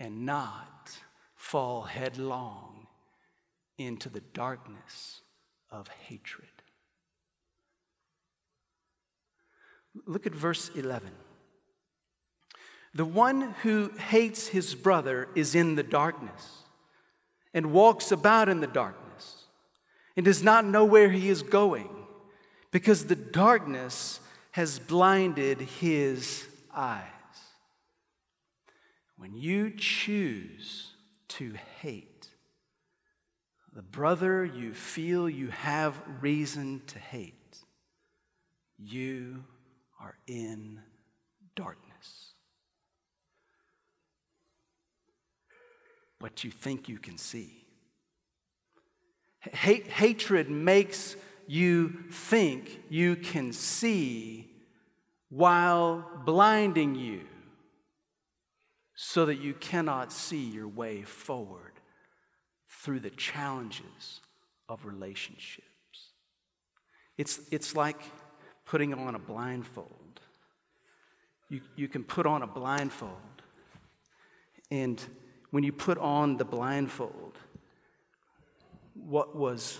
and 0.00 0.24
not 0.24 0.98
fall 1.34 1.82
headlong 1.82 2.86
into 3.76 4.08
the 4.08 4.22
darkness 4.32 5.20
of 5.70 5.88
hatred. 5.88 6.48
Look 10.06 10.26
at 10.26 10.34
verse 10.34 10.70
11. 10.74 11.10
The 12.94 13.04
one 13.04 13.54
who 13.62 13.90
hates 13.98 14.48
his 14.48 14.74
brother 14.74 15.28
is 15.34 15.54
in 15.54 15.76
the 15.76 15.82
darkness 15.82 16.62
and 17.54 17.72
walks 17.72 18.12
about 18.12 18.48
in 18.48 18.60
the 18.60 18.66
darkness 18.66 19.44
and 20.16 20.24
does 20.24 20.42
not 20.42 20.64
know 20.64 20.84
where 20.84 21.10
he 21.10 21.28
is 21.28 21.42
going 21.42 21.88
because 22.70 23.06
the 23.06 23.16
darkness 23.16 24.20
has 24.52 24.78
blinded 24.78 25.60
his 25.60 26.46
eyes. 26.74 27.06
When 29.16 29.34
you 29.36 29.70
choose 29.70 30.90
to 31.28 31.54
hate 31.80 32.28
the 33.74 33.82
brother 33.82 34.44
you 34.44 34.74
feel 34.74 35.30
you 35.30 35.48
have 35.48 36.00
reason 36.20 36.82
to 36.88 36.98
hate, 36.98 37.56
you 38.78 39.44
are 40.02 40.16
in 40.26 40.80
darkness. 41.54 42.32
What 46.18 46.44
you 46.44 46.50
think 46.50 46.88
you 46.88 46.98
can 46.98 47.18
see. 47.18 47.64
Hate, 49.40 49.86
hatred 49.88 50.50
makes 50.50 51.16
you 51.46 52.04
think 52.10 52.82
you 52.88 53.16
can 53.16 53.52
see 53.52 54.50
while 55.30 56.08
blinding 56.24 56.94
you 56.94 57.22
so 58.94 59.26
that 59.26 59.40
you 59.40 59.54
cannot 59.54 60.12
see 60.12 60.44
your 60.44 60.68
way 60.68 61.02
forward 61.02 61.72
through 62.68 63.00
the 63.00 63.10
challenges 63.10 64.20
of 64.68 64.84
relationships. 64.84 65.66
It's, 67.18 67.40
it's 67.50 67.74
like 67.74 68.00
putting 68.72 68.94
on 68.94 69.14
a 69.14 69.18
blindfold. 69.18 70.20
You, 71.50 71.60
you 71.76 71.88
can 71.88 72.02
put 72.02 72.24
on 72.24 72.40
a 72.40 72.46
blindfold, 72.46 73.12
and 74.70 74.98
when 75.50 75.62
you 75.62 75.72
put 75.72 75.98
on 75.98 76.38
the 76.38 76.46
blindfold, 76.46 77.36
what 78.94 79.36
was 79.36 79.78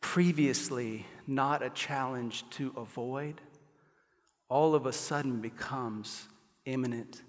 previously 0.00 1.06
not 1.28 1.62
a 1.62 1.70
challenge 1.70 2.42
to 2.50 2.74
avoid, 2.76 3.40
all 4.48 4.74
of 4.74 4.86
a 4.86 4.92
sudden 4.92 5.40
becomes 5.40 6.26
imminent 6.64 7.22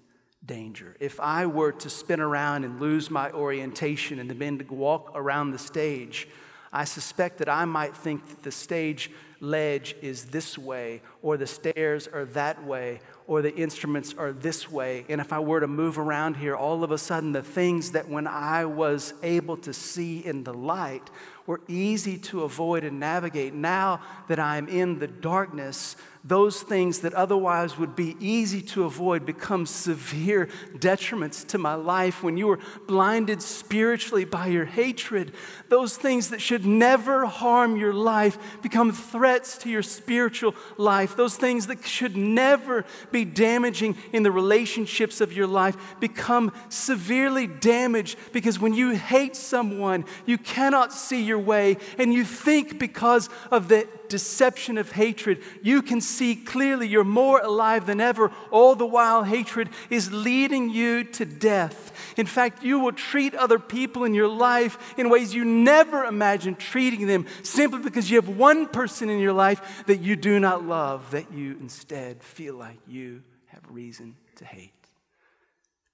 danger. 0.44 0.96
If 0.98 1.20
I 1.20 1.46
were 1.46 1.70
to 1.70 1.88
spin 1.88 2.18
around 2.18 2.64
and 2.64 2.80
lose 2.80 3.12
my 3.12 3.30
orientation 3.30 4.18
and 4.18 4.28
to 4.28 4.64
walk 4.74 5.12
around 5.14 5.52
the 5.52 5.58
stage, 5.58 6.26
I 6.72 6.82
suspect 6.82 7.38
that 7.38 7.48
I 7.48 7.64
might 7.64 7.96
think 7.96 8.28
that 8.28 8.42
the 8.42 8.50
stage 8.50 9.12
ledge 9.40 9.96
is 10.02 10.26
this 10.26 10.56
way, 10.58 11.00
or 11.22 11.36
the 11.36 11.46
stairs 11.46 12.06
are 12.06 12.26
that 12.26 12.64
way, 12.64 13.00
or 13.26 13.42
the 13.42 13.54
instruments 13.54 14.14
are 14.16 14.32
this 14.32 14.70
way. 14.70 15.04
And 15.08 15.20
if 15.20 15.32
I 15.32 15.40
were 15.40 15.60
to 15.60 15.66
move 15.66 15.98
around 15.98 16.36
here, 16.36 16.54
all 16.54 16.84
of 16.84 16.90
a 16.90 16.98
sudden, 16.98 17.32
the 17.32 17.42
things 17.42 17.92
that 17.92 18.08
when 18.08 18.26
I 18.26 18.66
was 18.66 19.14
able 19.22 19.56
to 19.58 19.72
see 19.72 20.18
in 20.18 20.44
the 20.44 20.54
light 20.54 21.10
were 21.46 21.60
easy 21.68 22.18
to 22.18 22.42
avoid 22.42 22.84
and 22.84 23.00
navigate, 23.00 23.54
now 23.54 24.02
that 24.28 24.38
I'm 24.38 24.68
in 24.68 24.98
the 24.98 25.08
darkness, 25.08 25.96
those 26.22 26.60
things 26.60 27.00
that 27.00 27.14
otherwise 27.14 27.78
would 27.78 27.96
be 27.96 28.14
easy 28.20 28.60
to 28.60 28.84
avoid 28.84 29.24
become 29.24 29.64
severe 29.64 30.50
detriments 30.74 31.46
to 31.46 31.56
my 31.56 31.74
life. 31.74 32.22
When 32.22 32.36
you 32.36 32.46
were 32.46 32.58
blinded 32.86 33.40
spiritually 33.40 34.26
by 34.26 34.48
your 34.48 34.66
hatred, 34.66 35.32
those 35.70 35.96
things 35.96 36.28
that 36.28 36.42
should 36.42 36.66
never 36.66 37.24
harm 37.24 37.76
your 37.76 37.94
life 37.94 38.36
become 38.60 38.92
threats 38.92 39.56
to 39.58 39.70
your 39.70 39.82
spiritual 39.82 40.54
life. 40.76 41.16
Those 41.16 41.36
things 41.36 41.68
that 41.68 41.86
should 41.86 42.18
never 42.18 42.84
be 43.10 43.24
damaging 43.24 43.96
in 44.12 44.22
the 44.22 44.30
relationships 44.30 45.22
of 45.22 45.32
your 45.32 45.46
life 45.46 45.76
become 46.00 46.52
severely 46.68 47.46
damaged 47.46 48.18
because 48.32 48.58
when 48.58 48.74
you 48.74 48.90
hate 48.90 49.36
someone, 49.36 50.04
you 50.26 50.36
cannot 50.36 50.92
see 50.92 51.22
your 51.22 51.38
way 51.38 51.78
and 51.96 52.12
you 52.12 52.24
think 52.24 52.78
because 52.78 53.30
of 53.50 53.68
the 53.68 53.88
deception 54.10 54.76
of 54.76 54.92
hatred, 54.92 55.42
you 55.62 55.80
can 55.80 56.02
see 56.02 56.36
clearly 56.36 56.86
you're 56.86 57.04
more 57.04 57.40
alive 57.40 57.86
than 57.86 58.00
ever. 58.00 58.30
All 58.50 58.74
the 58.74 58.84
while, 58.86 59.22
hatred 59.24 59.70
is 59.88 60.12
leading 60.12 60.68
you 60.68 61.04
to 61.04 61.24
death. 61.24 62.14
In 62.18 62.26
fact, 62.26 62.62
you 62.62 62.78
will 62.78 62.92
treat 62.92 63.34
other 63.34 63.58
people 63.58 64.04
in 64.04 64.12
your 64.12 64.28
life 64.28 64.94
in 64.98 65.08
ways 65.08 65.34
you 65.34 65.46
never 65.46 66.04
imagined 66.04 66.58
treating 66.58 67.06
them 67.06 67.24
simply 67.42 67.78
because 67.78 68.10
you 68.10 68.20
have 68.20 68.28
one 68.28 68.66
person 68.66 69.08
in 69.08 69.18
your 69.18 69.32
life 69.32 69.84
that 69.86 70.00
you 70.00 70.16
do 70.16 70.38
not 70.38 70.66
love, 70.66 71.10
that 71.12 71.32
you 71.32 71.56
instead 71.60 72.22
feel 72.22 72.54
like 72.54 72.78
you 72.86 73.22
have 73.46 73.62
reason 73.70 74.16
to 74.36 74.44
hate. 74.44 74.72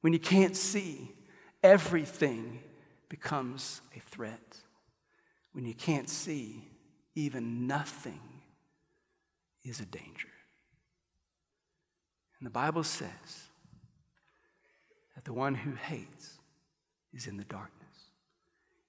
When 0.00 0.12
you 0.12 0.18
can't 0.18 0.56
see, 0.56 1.12
everything 1.62 2.60
becomes 3.08 3.82
a 3.96 4.00
threat. 4.00 4.58
When 5.52 5.64
you 5.64 5.74
can't 5.74 6.08
see, 6.08 6.65
even 7.16 7.66
nothing 7.66 8.20
is 9.64 9.80
a 9.80 9.86
danger. 9.86 10.28
And 12.38 12.46
the 12.46 12.50
Bible 12.50 12.84
says 12.84 13.48
that 15.14 15.24
the 15.24 15.32
one 15.32 15.54
who 15.54 15.72
hates 15.72 16.38
is 17.12 17.26
in 17.26 17.38
the 17.38 17.44
darkness, 17.44 17.72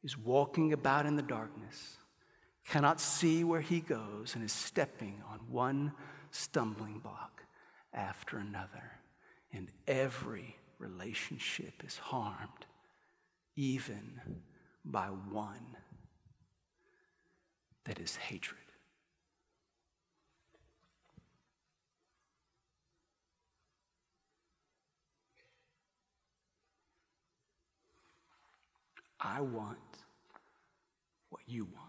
is 0.03 0.17
walking 0.17 0.73
about 0.73 1.05
in 1.05 1.15
the 1.15 1.21
darkness, 1.21 1.95
cannot 2.65 2.99
see 2.99 3.45
where 3.45 3.61
he 3.61 3.79
goes, 3.79 4.35
and 4.35 4.43
is 4.43 4.51
stepping 4.51 5.23
on 5.31 5.39
one 5.49 5.93
stumbling 6.31 6.99
block 6.99 7.43
after 7.93 8.37
another. 8.37 8.91
And 9.53 9.69
every 9.87 10.57
relationship 10.77 11.81
is 11.85 11.97
harmed, 11.97 12.65
even 13.55 14.19
by 14.83 15.07
one 15.07 15.77
that 17.87 17.99
is 17.99 18.17
hatred. 18.17 18.59
I 29.19 29.41
want 29.41 29.77
what 31.29 31.41
you 31.47 31.65
want. 31.65 31.87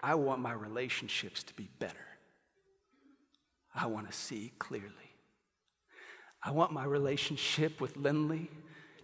I 0.00 0.14
want 0.14 0.40
my 0.40 0.52
relationships 0.52 1.42
to 1.42 1.54
be 1.54 1.68
better. 1.78 1.94
I 3.74 3.86
want 3.86 4.10
to 4.10 4.16
see 4.16 4.52
clearly. 4.58 4.88
I 6.42 6.52
want 6.52 6.72
my 6.72 6.84
relationship 6.84 7.80
with 7.80 7.96
Lindley 7.96 8.50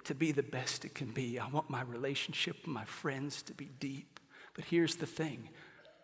to 0.06 0.14
be 0.14 0.32
the 0.32 0.42
best 0.42 0.84
it 0.84 0.94
can 0.94 1.08
be. 1.08 1.38
I 1.38 1.48
want 1.48 1.68
my 1.68 1.82
relationship 1.82 2.56
with 2.58 2.68
my 2.68 2.84
friends 2.84 3.42
to 3.42 3.54
be 3.54 3.66
deep. 3.78 4.20
But 4.54 4.64
here's 4.64 4.96
the 4.96 5.06
thing 5.06 5.48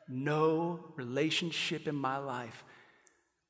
no 0.09 0.81
relationship 0.97 1.89
in 1.89 1.95
my 1.95 2.19
life, 2.19 2.65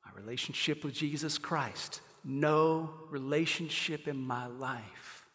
my 0.05 0.13
relationship 0.21 0.85
with 0.85 0.95
Jesus 0.95 1.39
Christ, 1.39 2.01
no 2.25 2.91
relationship 3.11 4.07
in 4.07 4.17
my 4.17 4.47
life 4.47 5.27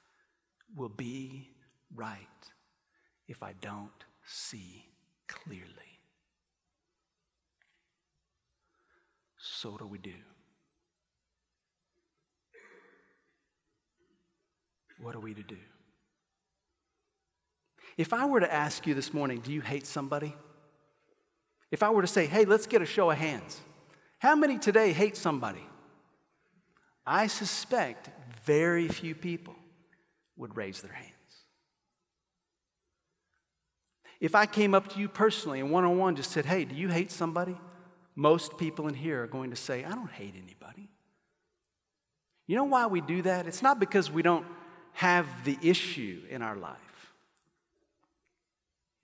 will 0.76 0.90
be 0.90 1.50
right 1.96 2.20
if 3.28 3.44
I 3.44 3.54
don't 3.60 3.90
see 4.26 4.86
clearly. 5.28 5.66
So, 9.38 9.72
what 9.72 9.80
do 9.80 9.88
we 9.88 9.98
do? 9.98 10.14
What 15.02 15.16
are 15.16 15.20
we 15.20 15.34
to 15.34 15.44
do? 15.44 15.58
If 17.98 18.14
I 18.14 18.26
were 18.26 18.40
to 18.40 18.54
ask 18.54 18.86
you 18.86 18.94
this 18.94 19.14
morning, 19.14 19.40
do 19.40 19.52
you 19.52 19.62
hate 19.62 19.86
somebody? 19.86 20.36
If 21.72 21.84
I 21.84 21.90
were 21.90 22.02
to 22.02 22.08
say, 22.08 22.26
hey, 22.26 22.46
let's 22.46 22.68
get 22.68 22.82
a 22.82 22.86
show 22.86 23.10
of 23.10 23.18
hands, 23.18 23.60
how 24.20 24.36
many 24.36 24.58
today 24.58 24.94
hate 24.94 25.18
somebody? 25.18 25.64
I 27.06 27.28
suspect 27.28 28.10
very 28.44 28.88
few 28.88 29.16
people 29.16 29.56
would 30.36 30.56
raise 30.56 30.82
their 30.82 30.94
hands. 30.94 31.14
If 34.20 34.34
I 34.36 34.46
came 34.46 34.74
up 34.74 34.94
to 34.94 35.00
you 35.00 35.08
personally 35.08 35.60
and 35.60 35.72
one 35.72 35.84
on 35.84 35.98
one 35.98 36.16
just 36.16 36.32
said, 36.32 36.46
hey, 36.46 36.66
do 36.66 36.76
you 36.76 36.90
hate 36.90 37.12
somebody? 37.12 37.58
Most 38.16 38.58
people 38.58 38.88
in 38.88 38.96
here 38.96 39.24
are 39.24 39.28
going 39.28 39.52
to 39.52 39.56
say, 39.56 39.84
I 39.84 39.92
don't 39.92 40.12
hate 40.12 40.34
anybody. 40.36 40.90
You 42.48 42.56
know 42.56 42.64
why 42.64 42.88
we 42.88 43.02
do 43.02 43.22
that? 43.24 43.46
It's 43.46 43.62
not 43.62 43.80
because 43.80 44.10
we 44.10 44.22
don't 44.22 44.46
have 44.98 45.28
the 45.44 45.56
issue 45.62 46.20
in 46.28 46.42
our 46.42 46.56
life. 46.56 46.76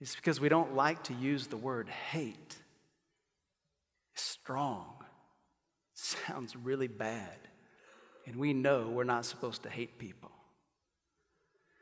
It's 0.02 0.16
because 0.16 0.42
we 0.42 0.50
don't 0.50 0.76
like 0.76 1.04
to 1.04 1.14
use 1.14 1.46
the 1.46 1.56
word 1.56 1.88
hate. 1.88 2.56
It's 4.14 4.24
strong. 4.24 4.96
It 5.00 5.06
sounds 5.94 6.56
really 6.56 6.88
bad. 6.88 7.38
And 8.26 8.38
we 8.38 8.54
know 8.54 8.90
we're 8.90 9.04
not 9.04 9.24
supposed 9.24 9.62
to 9.64 9.70
hate 9.70 10.00
people. 10.00 10.32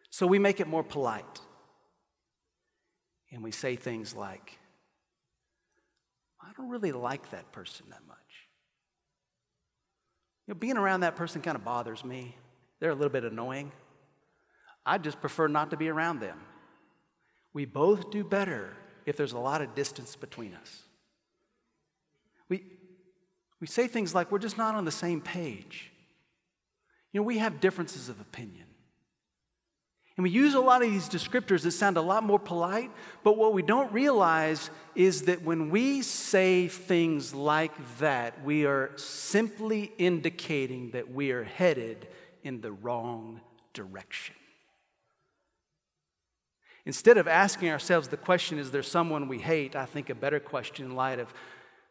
So 0.10 0.28
we 0.28 0.40
make 0.40 0.60
it 0.60 0.68
more 0.68 0.84
polite. 0.84 1.40
And 3.32 3.42
we 3.42 3.52
say 3.52 3.78
things 3.78 4.14
like, 4.14 4.60
I 6.42 6.52
don't 6.58 6.68
really 6.68 6.92
like 6.92 7.32
that 7.32 7.50
person 7.54 7.86
that 7.92 8.02
much. 8.10 8.18
You 10.48 10.54
know, 10.54 10.60
being 10.60 10.76
around 10.76 11.00
that 11.00 11.16
person 11.16 11.42
kind 11.42 11.56
of 11.56 11.64
bothers 11.64 12.04
me. 12.04 12.36
They're 12.82 12.92
a 12.92 12.96
little 12.96 13.10
bit 13.10 13.24
annoying. 13.24 13.72
I 14.86 14.98
just 14.98 15.22
prefer 15.22 15.48
not 15.48 15.70
to 15.72 15.78
be 15.78 15.90
around 15.90 16.20
them. 16.20 16.40
We 17.54 17.66
both 17.66 18.12
do 18.12 18.24
better 18.24 18.74
if 19.06 19.18
there's 19.18 19.34
a 19.34 19.40
lot 19.40 19.62
of 19.62 19.76
distance 19.76 20.16
between 20.16 20.54
us. 20.54 20.84
We, 22.50 22.64
we 23.60 23.68
say 23.68 23.88
things 23.88 24.16
like, 24.16 24.32
we're 24.32 24.40
just 24.40 24.58
not 24.58 24.76
on 24.76 24.86
the 24.86 24.92
same 24.92 25.22
page. 25.22 25.92
You 27.12 27.20
know, 27.20 27.26
we 27.26 27.40
have 27.40 27.60
differences 27.60 28.10
of 28.10 28.20
opinion. 28.20 28.66
And 30.18 30.24
we 30.24 30.30
use 30.30 30.54
a 30.54 30.60
lot 30.60 30.84
of 30.84 30.92
these 30.92 31.10
descriptors 31.10 31.64
that 31.64 31.72
sound 31.72 31.98
a 31.98 32.02
lot 32.02 32.24
more 32.24 32.40
polite, 32.40 32.92
but 33.24 33.38
what 33.38 33.54
we 33.54 33.62
don't 33.62 33.92
realize 33.92 34.70
is 34.94 35.24
that 35.24 35.42
when 35.42 35.70
we 35.70 36.02
say 36.02 36.68
things 36.68 37.34
like 37.34 37.72
that, 38.00 38.44
we 38.44 38.66
are 38.66 38.92
simply 38.98 39.92
indicating 39.98 40.92
that 40.92 41.12
we 41.12 41.32
are 41.32 41.44
headed 41.44 42.08
in 42.44 42.62
the 42.62 42.72
wrong 42.72 43.42
direction. 43.74 44.36
Instead 46.86 47.18
of 47.18 47.28
asking 47.28 47.70
ourselves 47.70 48.08
the 48.08 48.18
question, 48.18 48.58
is 48.58 48.72
there 48.72 48.84
someone 48.84 49.28
we 49.28 49.40
hate? 49.40 49.76
I 49.76 49.86
think 49.86 50.10
a 50.10 50.16
better 50.16 50.40
question 50.40 50.86
in 50.86 50.96
light 50.96 51.20
of 51.20 51.34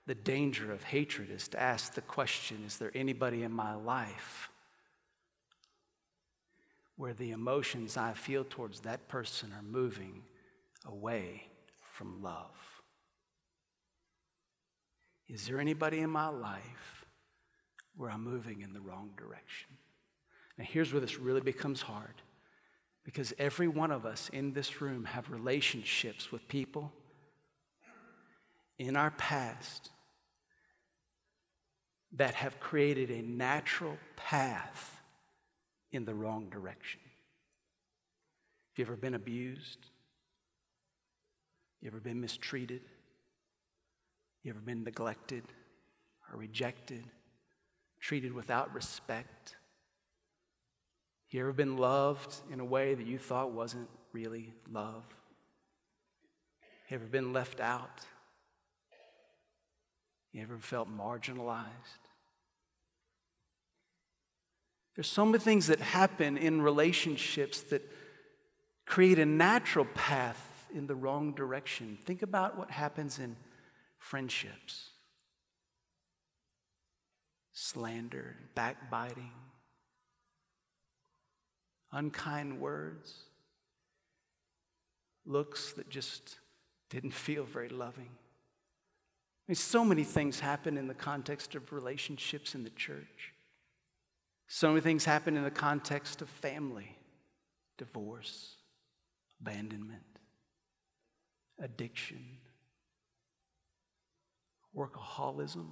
the 0.07 0.14
danger 0.14 0.72
of 0.72 0.83
hatred 0.83 1.31
is 1.31 1.46
to 1.48 1.61
ask 1.61 1.94
the 1.94 2.00
question, 2.00 2.64
is 2.66 2.79
there 2.79 2.90
anybody 2.94 3.44
in 3.44 3.53
my 3.53 3.74
life 3.74 4.50
where 6.96 7.14
the 7.14 7.31
emotions 7.31 7.96
I 7.96 8.12
feel 8.14 8.44
towards 8.44 8.81
that 8.81 9.09
person 9.09 9.53
are 9.57 9.62
moving 9.62 10.22
away 10.85 11.44
from 11.92 12.22
love? 12.22 12.57
Is 15.29 15.46
there 15.46 15.61
anybody 15.61 16.00
in 16.00 16.11
my 16.11 16.29
life 16.29 17.05
where 17.96 18.11
I'm 18.11 18.24
moving 18.24 18.62
in 18.62 18.72
the 18.72 18.81
wrong 18.81 19.11
direction? 19.16 19.68
Now, 20.59 20.64
here's 20.64 20.92
where 20.92 21.00
this 21.00 21.18
really 21.18 21.40
becomes 21.40 21.83
hard 21.83 22.20
because 23.04 23.32
every 23.38 23.68
one 23.68 23.90
of 23.90 24.04
us 24.04 24.30
in 24.32 24.52
this 24.52 24.80
room 24.80 25.04
have 25.04 25.30
relationships 25.30 26.30
with 26.30 26.46
people 26.48 26.92
in 28.78 28.96
our 28.96 29.10
past 29.12 29.90
that 32.12 32.34
have 32.34 32.58
created 32.60 33.10
a 33.10 33.22
natural 33.22 33.96
path 34.16 35.00
in 35.92 36.04
the 36.04 36.14
wrong 36.14 36.48
direction. 36.50 37.00
Have 38.70 38.78
you 38.78 38.84
ever 38.84 38.96
been 38.96 39.14
abused? 39.14 39.78
You 41.80 41.88
ever 41.88 42.00
been 42.00 42.20
mistreated? 42.20 42.82
You 44.42 44.50
ever 44.50 44.60
been 44.60 44.84
neglected 44.84 45.44
or 46.30 46.38
rejected, 46.38 47.04
treated 48.00 48.32
without 48.32 48.72
respect? 48.74 49.56
You 51.30 51.40
ever 51.40 51.52
been 51.52 51.76
loved 51.76 52.34
in 52.52 52.58
a 52.58 52.64
way 52.64 52.94
that 52.94 53.06
you 53.06 53.18
thought 53.18 53.52
wasn't 53.52 53.88
really 54.12 54.52
love? 54.70 55.04
You 56.88 56.96
ever 56.96 57.06
been 57.06 57.32
left 57.32 57.60
out? 57.60 58.04
You 60.32 60.42
ever 60.42 60.58
felt 60.58 60.88
marginalized? 60.88 61.66
There's 64.96 65.06
so 65.06 65.24
many 65.24 65.38
things 65.38 65.68
that 65.68 65.80
happen 65.80 66.36
in 66.36 66.62
relationships 66.62 67.62
that 67.62 67.88
create 68.86 69.20
a 69.20 69.26
natural 69.26 69.86
path 69.94 70.66
in 70.74 70.88
the 70.88 70.96
wrong 70.96 71.32
direction. 71.32 71.96
Think 72.04 72.22
about 72.22 72.58
what 72.58 72.70
happens 72.70 73.18
in 73.18 73.36
friendships 73.98 74.88
slander, 77.52 78.36
backbiting, 78.54 79.32
unkind 81.92 82.61
words, 82.61 83.14
looks 85.24 85.72
that 85.72 85.88
just 85.88 86.38
didn't 86.88 87.12
feel 87.12 87.44
very 87.44 87.68
loving. 87.68 88.11
I 88.11 89.53
mean, 89.53 89.57
so 89.57 89.85
many 89.85 90.05
things 90.05 90.40
happen 90.40 90.76
in 90.76 90.87
the 90.87 90.94
context 90.94 91.55
of 91.55 91.72
relationships 91.72 92.55
in 92.55 92.64
the 92.64 92.70
church. 92.70 93.33
So 94.46 94.68
many 94.68 94.81
things 94.81 95.05
happen 95.05 95.37
in 95.37 95.44
the 95.44 95.50
context 95.50 96.22
of 96.22 96.29
family, 96.29 96.96
divorce, 97.79 98.57
abandonment, 99.40 100.03
addiction, 101.59 102.38
workaholism, 104.76 105.66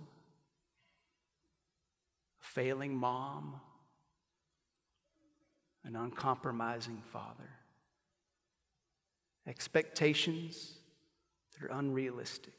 failing 2.39 2.97
mom, 2.97 3.61
an 5.85 5.97
uncompromising 5.97 7.03
father, 7.13 7.51
expectations 9.47 10.75
that 11.53 11.67
are 11.67 11.79
unrealistic. 11.79 12.53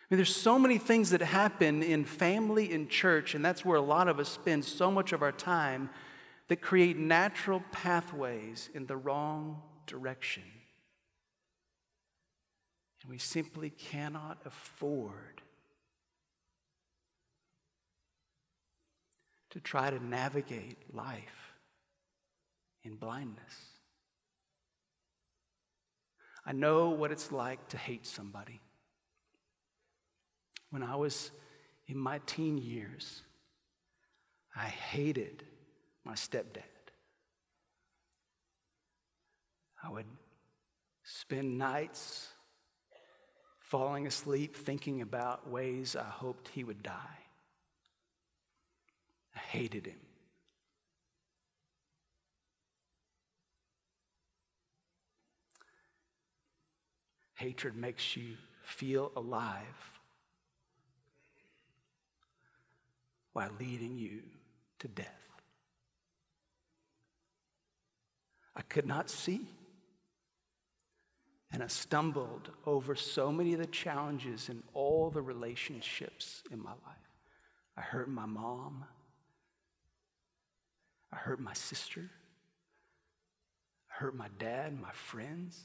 I 0.00 0.14
mean, 0.14 0.18
there's 0.18 0.34
so 0.34 0.58
many 0.58 0.78
things 0.78 1.10
that 1.10 1.22
happen 1.22 1.82
in 1.82 2.04
family 2.04 2.72
and 2.72 2.90
church, 2.90 3.34
and 3.34 3.44
that's 3.44 3.64
where 3.64 3.78
a 3.78 3.82
lot 3.82 4.08
of 4.08 4.18
us 4.18 4.28
spend 4.28 4.64
so 4.64 4.90
much 4.90 5.12
of 5.12 5.22
our 5.22 5.32
time 5.32 5.90
that 6.48 6.60
create 6.60 6.98
natural 6.98 7.62
pathways 7.72 8.68
in 8.74 8.86
the 8.86 8.96
wrong 8.96 9.62
direction. 9.86 10.42
And 13.02 13.10
we 13.10 13.18
simply 13.18 13.70
cannot 13.70 14.38
afford 14.44 15.42
to 19.54 19.60
try 19.60 19.88
to 19.88 20.04
navigate 20.04 20.76
life 20.92 21.54
in 22.82 22.96
blindness. 22.96 23.54
I 26.44 26.52
know 26.52 26.90
what 26.90 27.12
it's 27.12 27.30
like 27.30 27.68
to 27.68 27.78
hate 27.78 28.04
somebody. 28.04 28.60
When 30.70 30.82
I 30.82 30.96
was 30.96 31.30
in 31.86 31.96
my 31.96 32.20
teen 32.26 32.58
years, 32.58 33.22
I 34.56 34.66
hated 34.66 35.44
my 36.04 36.14
stepdad. 36.14 36.62
I 39.84 39.90
would 39.90 40.06
spend 41.04 41.58
nights 41.58 42.28
falling 43.60 44.08
asleep 44.08 44.56
thinking 44.56 45.00
about 45.00 45.48
ways 45.48 45.94
I 45.94 46.02
hoped 46.02 46.48
he 46.48 46.64
would 46.64 46.82
die. 46.82 47.23
Hated 49.54 49.86
him. 49.86 50.00
Hatred 57.36 57.76
makes 57.76 58.16
you 58.16 58.34
feel 58.64 59.12
alive 59.14 59.92
while 63.32 63.50
leading 63.60 63.96
you 63.96 64.22
to 64.80 64.88
death. 64.88 65.06
I 68.56 68.62
could 68.62 68.86
not 68.86 69.08
see. 69.08 69.46
And 71.52 71.62
I 71.62 71.68
stumbled 71.68 72.50
over 72.66 72.96
so 72.96 73.30
many 73.30 73.52
of 73.52 73.60
the 73.60 73.66
challenges 73.66 74.48
in 74.48 74.64
all 74.72 75.10
the 75.10 75.22
relationships 75.22 76.42
in 76.50 76.60
my 76.60 76.72
life. 76.72 76.96
I 77.76 77.82
hurt 77.82 78.08
my 78.08 78.26
mom. 78.26 78.86
I 81.14 81.18
hurt 81.18 81.40
my 81.40 81.52
sister. 81.52 82.10
I 83.90 84.02
hurt 84.02 84.16
my 84.16 84.28
dad, 84.38 84.80
my 84.80 84.92
friends. 84.92 85.60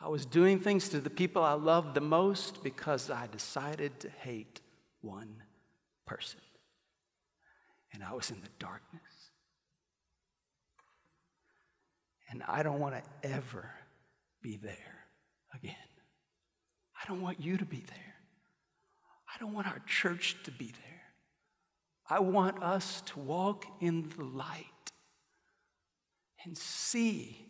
I 0.00 0.08
was 0.08 0.26
doing 0.26 0.58
things 0.58 0.88
to 0.88 1.00
the 1.00 1.10
people 1.10 1.42
I 1.42 1.52
loved 1.52 1.94
the 1.94 2.00
most 2.00 2.64
because 2.64 3.08
I 3.08 3.28
decided 3.28 4.00
to 4.00 4.08
hate 4.08 4.60
one 5.00 5.42
person. 6.06 6.40
And 7.92 8.02
I 8.02 8.14
was 8.14 8.30
in 8.30 8.40
the 8.40 8.48
darkness. 8.58 9.02
And 12.30 12.42
I 12.48 12.62
don't 12.62 12.80
want 12.80 12.96
to 12.96 13.28
ever 13.28 13.70
be 14.40 14.56
there 14.56 15.06
again. 15.54 15.74
I 17.00 17.06
don't 17.06 17.20
want 17.20 17.40
you 17.40 17.58
to 17.58 17.64
be 17.64 17.84
there. 17.86 18.14
I 19.32 19.38
don't 19.38 19.52
want 19.52 19.68
our 19.68 19.80
church 19.86 20.36
to 20.44 20.50
be 20.50 20.66
there. 20.66 20.91
I 22.08 22.20
want 22.20 22.62
us 22.62 23.02
to 23.06 23.18
walk 23.20 23.64
in 23.80 24.08
the 24.16 24.24
light 24.24 24.66
and 26.44 26.56
see 26.56 27.42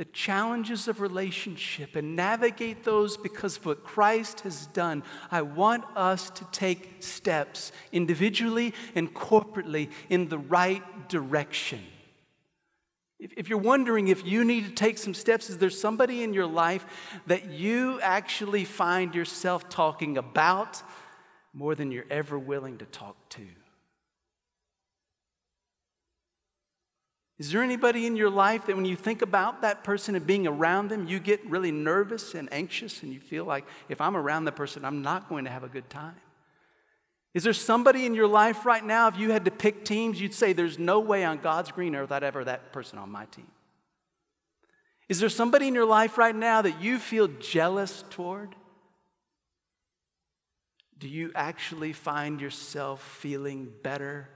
the 0.00 0.06
challenges 0.06 0.88
of 0.88 1.02
relationship 1.02 1.94
and 1.94 2.16
navigate 2.16 2.84
those 2.84 3.18
because 3.18 3.58
of 3.58 3.66
what 3.66 3.84
Christ 3.84 4.40
has 4.40 4.66
done. 4.68 5.02
I 5.30 5.42
want 5.42 5.84
us 5.94 6.30
to 6.30 6.44
take 6.52 7.02
steps 7.02 7.70
individually 7.92 8.72
and 8.94 9.12
corporately 9.12 9.90
in 10.08 10.30
the 10.30 10.38
right 10.38 10.82
direction. 11.10 11.80
If, 13.18 13.50
you're 13.50 13.58
wondering 13.58 14.08
if 14.08 14.24
you 14.24 14.42
need 14.42 14.64
to 14.64 14.72
take 14.72 14.96
some 14.96 15.12
steps, 15.12 15.50
is 15.50 15.58
there 15.58 15.68
somebody 15.68 16.22
in 16.22 16.32
your 16.32 16.46
life 16.46 16.86
that 17.26 17.50
you 17.50 18.00
actually 18.00 18.64
find 18.64 19.14
yourself 19.14 19.68
talking 19.68 20.16
about 20.16 20.82
more 21.52 21.74
than 21.74 21.92
you're 21.92 22.06
ever 22.08 22.38
willing 22.38 22.78
to 22.78 22.86
talk 22.86 23.16
to? 23.30 23.46
Is 27.40 27.50
there 27.50 27.62
anybody 27.62 28.04
in 28.04 28.16
your 28.16 28.28
life 28.28 28.66
that 28.66 28.76
when 28.76 28.84
you 28.84 28.96
think 28.96 29.22
about 29.22 29.62
that 29.62 29.82
person 29.82 30.14
and 30.14 30.26
being 30.26 30.46
around 30.46 30.90
them, 30.90 31.08
you 31.08 31.18
get 31.18 31.42
really 31.46 31.72
nervous 31.72 32.34
and 32.34 32.52
anxious 32.52 33.02
and 33.02 33.14
you 33.14 33.18
feel 33.18 33.46
like 33.46 33.64
if 33.88 33.98
I'm 33.98 34.14
around 34.14 34.44
the 34.44 34.52
person, 34.52 34.84
I'm 34.84 35.00
not 35.00 35.26
going 35.30 35.46
to 35.46 35.50
have 35.50 35.64
a 35.64 35.68
good 35.68 35.88
time? 35.88 36.16
Is 37.32 37.42
there 37.42 37.54
somebody 37.54 38.04
in 38.04 38.14
your 38.14 38.26
life 38.26 38.66
right 38.66 38.84
now, 38.84 39.08
if 39.08 39.16
you 39.16 39.30
had 39.30 39.46
to 39.46 39.50
pick 39.50 39.86
teams, 39.86 40.20
you'd 40.20 40.34
say, 40.34 40.52
There's 40.52 40.78
no 40.78 41.00
way 41.00 41.24
on 41.24 41.38
God's 41.38 41.72
green 41.72 41.96
earth 41.96 42.12
I'd 42.12 42.22
ever 42.22 42.44
that 42.44 42.74
person 42.74 42.98
on 42.98 43.10
my 43.10 43.24
team? 43.24 43.50
Is 45.08 45.18
there 45.18 45.30
somebody 45.30 45.66
in 45.66 45.74
your 45.74 45.86
life 45.86 46.18
right 46.18 46.36
now 46.36 46.60
that 46.60 46.82
you 46.82 46.98
feel 46.98 47.26
jealous 47.26 48.04
toward? 48.10 48.54
Do 50.98 51.08
you 51.08 51.32
actually 51.34 51.94
find 51.94 52.38
yourself 52.38 53.02
feeling 53.02 53.72
better 53.82 54.28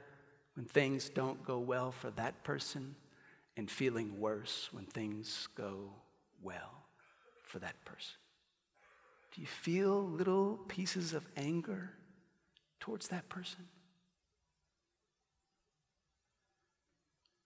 when 0.55 0.67
things 0.67 1.09
don't 1.09 1.45
go 1.45 1.59
well 1.59 1.93
for 1.93 2.11
that 2.13 2.45
person 2.45 2.95
and 3.57 3.71
feeling 3.71 4.21
worse 4.21 4.69
when 4.73 4.85
things 4.85 5.49
go 5.57 5.91
well 6.43 6.87
for 7.43 7.59
that 7.59 7.85
person? 7.85 8.17
Do 9.35 9.41
you 9.41 9.47
feel 9.47 10.03
little 10.03 10.61
pieces 10.69 11.13
of 11.13 11.27
anger 11.37 11.91
towards 12.79 13.09
that 13.09 13.29
person? 13.29 13.67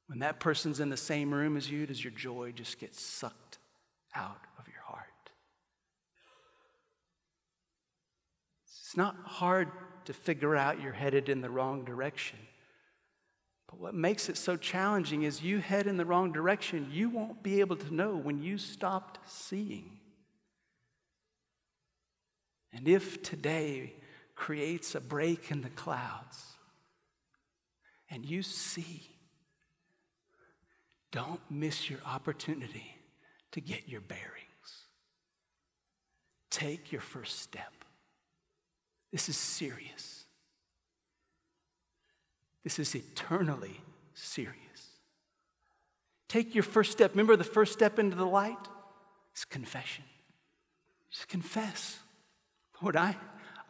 When 0.07 0.21
that 0.21 0.41
person's 0.41 0.81
in 0.81 0.89
the 0.89 0.97
same 0.97 1.33
room 1.33 1.57
as 1.57 1.71
you, 1.71 1.87
does 1.87 2.03
your 2.03 2.13
joy 2.13 2.53
just 2.53 2.79
get 2.79 2.95
sucked 2.95 3.59
out 4.15 4.41
of 4.59 4.67
your 4.67 4.83
heart? 4.87 5.05
It's 8.67 8.97
not 8.97 9.17
hard 9.25 9.69
to 10.07 10.15
figure 10.15 10.57
out 10.57 10.81
you're 10.81 10.93
headed 10.93 11.29
in 11.29 11.43
the 11.43 11.51
wrong 11.51 11.85
direction. 11.85 12.39
But 13.69 13.79
what 13.79 13.95
makes 13.95 14.29
it 14.29 14.37
so 14.37 14.57
challenging 14.57 15.23
is 15.23 15.43
you 15.43 15.59
head 15.59 15.87
in 15.87 15.99
the 15.99 16.05
wrong 16.05 16.33
direction, 16.33 16.89
you 16.91 17.11
won't 17.11 17.43
be 17.43 17.61
able 17.61 17.77
to 17.77 17.95
know 17.95 18.17
when 18.17 18.43
you 18.43 18.59
stopped 18.59 19.19
seeing. 19.27 19.99
And 22.73 22.89
if 22.89 23.23
today 23.23 23.95
creates 24.35 24.95
a 24.95 25.01
break 25.01 25.51
in 25.51 25.63
the 25.63 25.69
clouds 25.71 26.55
and 28.11 28.25
you 28.25 28.43
see, 28.43 29.11
don't 31.11 31.41
miss 31.51 31.91
your 31.91 32.01
opportunity 32.07 32.95
to 33.53 33.61
get 33.61 33.89
your 33.89 34.01
bearings. 34.01 34.29
Take 36.51 36.93
your 36.93 37.01
first 37.01 37.41
step. 37.41 37.73
This 39.13 39.29
is 39.29 39.37
serious. 39.37 40.18
This 42.69 42.79
is 42.79 42.95
eternally 42.95 43.81
serious. 44.13 44.53
Take 46.29 46.55
your 46.55 46.65
first 46.65 46.93
step. 46.93 47.13
Remember 47.13 47.35
the 47.35 47.43
first 47.43 47.73
step 47.73 47.99
into 47.99 48.15
the 48.15 48.27
light? 48.27 48.59
It's 49.33 49.47
confession. 49.47 50.05
Just 51.11 51.29
confess. 51.29 51.99
Lord, 52.83 52.95
I, 52.95 53.17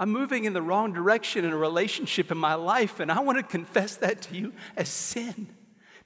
I'm 0.00 0.11
moving 0.11 0.46
in 0.46 0.52
the 0.52 0.62
wrong 0.62 0.92
direction 0.92 1.44
in 1.44 1.52
a 1.52 1.56
relationship 1.56 2.32
in 2.32 2.38
my 2.38 2.54
life, 2.54 2.98
and 2.98 3.12
I 3.12 3.20
want 3.20 3.38
to 3.38 3.44
confess 3.44 3.94
that 3.98 4.22
to 4.22 4.34
you 4.34 4.52
as 4.76 4.88
sin 4.88 5.46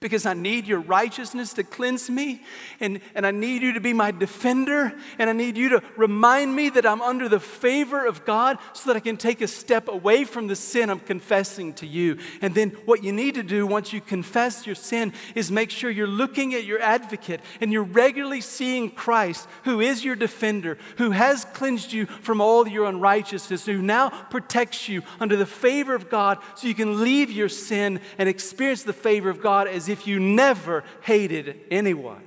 because 0.02 0.26
I 0.26 0.34
need 0.34 0.66
your 0.66 0.80
righteousness 0.80 1.54
to 1.54 1.64
cleanse 1.64 2.10
me, 2.10 2.42
and, 2.80 3.00
and 3.14 3.26
I 3.26 3.30
need 3.30 3.62
you 3.62 3.72
to 3.72 3.80
be 3.80 3.92
my 3.92 4.10
defender, 4.10 4.92
and 5.18 5.30
I 5.30 5.32
need 5.32 5.56
you 5.56 5.70
to 5.70 5.82
remind 5.96 6.54
me 6.54 6.68
that 6.70 6.84
I'm 6.84 7.00
under 7.00 7.28
the 7.28 7.40
favor 7.40 8.04
of 8.04 8.24
God 8.26 8.58
so 8.74 8.88
that 8.88 8.96
I 8.96 9.00
can 9.00 9.16
take 9.16 9.40
a 9.40 9.48
step 9.48 9.88
away 9.88 10.24
from 10.24 10.48
the 10.48 10.56
sin 10.56 10.90
I'm 10.90 11.00
confessing 11.00 11.72
to 11.74 11.86
you. 11.86 12.18
And 12.42 12.54
then 12.54 12.70
what 12.84 13.02
you 13.02 13.12
need 13.12 13.36
to 13.36 13.42
do 13.42 13.66
once 13.66 13.92
you 13.92 14.00
confess 14.00 14.66
your 14.66 14.74
sin 14.74 15.12
is 15.34 15.50
make 15.50 15.70
sure 15.70 15.90
you're 15.90 16.06
looking 16.06 16.54
at 16.54 16.64
your 16.64 16.80
advocate 16.80 17.40
and 17.60 17.72
you're 17.72 17.82
regularly 17.82 18.40
seeing 18.40 18.90
Christ, 18.90 19.48
who 19.64 19.80
is 19.80 20.04
your 20.04 20.16
defender, 20.16 20.76
who 20.98 21.12
has 21.12 21.44
cleansed 21.44 21.92
you 21.92 22.06
from 22.06 22.40
all 22.40 22.66
your 22.66 22.86
unrighteousness, 22.86 23.66
who 23.66 23.80
now 23.80 24.08
protects 24.08 24.88
you 24.88 25.02
under 25.20 25.36
the 25.36 25.46
favor 25.46 25.94
of 25.94 26.10
God 26.10 26.38
so 26.56 26.66
you 26.66 26.74
can 26.74 27.02
leave 27.02 27.30
your 27.30 27.48
sin 27.48 28.00
and 28.18 28.28
experience 28.28 28.82
the 28.82 28.92
favor 28.92 29.30
of 29.30 29.40
God 29.40 29.68
as 29.68 29.88
if 29.92 30.06
you 30.06 30.18
never 30.18 30.82
hated 31.02 31.60
anyone. 31.70 32.24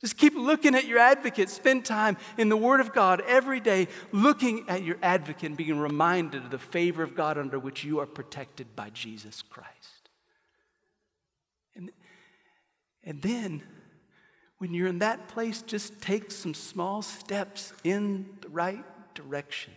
Just 0.00 0.16
keep 0.16 0.34
looking 0.36 0.74
at 0.74 0.86
your 0.86 0.98
advocate. 0.98 1.50
Spend 1.50 1.84
time 1.84 2.16
in 2.36 2.48
the 2.48 2.56
Word 2.56 2.80
of 2.80 2.92
God 2.92 3.20
every 3.26 3.58
day, 3.58 3.88
looking 4.12 4.68
at 4.68 4.82
your 4.82 4.96
advocate 5.02 5.44
and 5.48 5.56
being 5.56 5.78
reminded 5.78 6.44
of 6.44 6.50
the 6.50 6.58
favor 6.58 7.02
of 7.02 7.16
God 7.16 7.36
under 7.36 7.58
which 7.58 7.82
you 7.82 7.98
are 7.98 8.06
protected 8.06 8.76
by 8.76 8.90
Jesus 8.90 9.42
Christ. 9.42 10.10
And, 11.74 11.90
and 13.02 13.22
then, 13.22 13.62
when 14.58 14.72
you're 14.72 14.86
in 14.86 15.00
that 15.00 15.26
place, 15.28 15.62
just 15.62 16.00
take 16.00 16.30
some 16.30 16.54
small 16.54 17.02
steps 17.02 17.72
in 17.82 18.26
the 18.40 18.48
right 18.50 18.84
direction. 19.14 19.72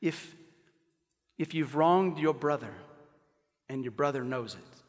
If, 0.00 0.36
if 1.36 1.52
you've 1.52 1.74
wronged 1.74 2.18
your 2.18 2.34
brother, 2.34 2.74
and 3.68 3.84
your 3.84 3.92
brother 3.92 4.24
knows 4.24 4.54
it. 4.54 4.82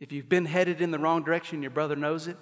If 0.00 0.12
you've 0.12 0.28
been 0.28 0.46
headed 0.46 0.80
in 0.80 0.90
the 0.90 0.98
wrong 0.98 1.22
direction, 1.22 1.62
your 1.62 1.70
brother 1.70 1.96
knows 1.96 2.26
it, 2.26 2.36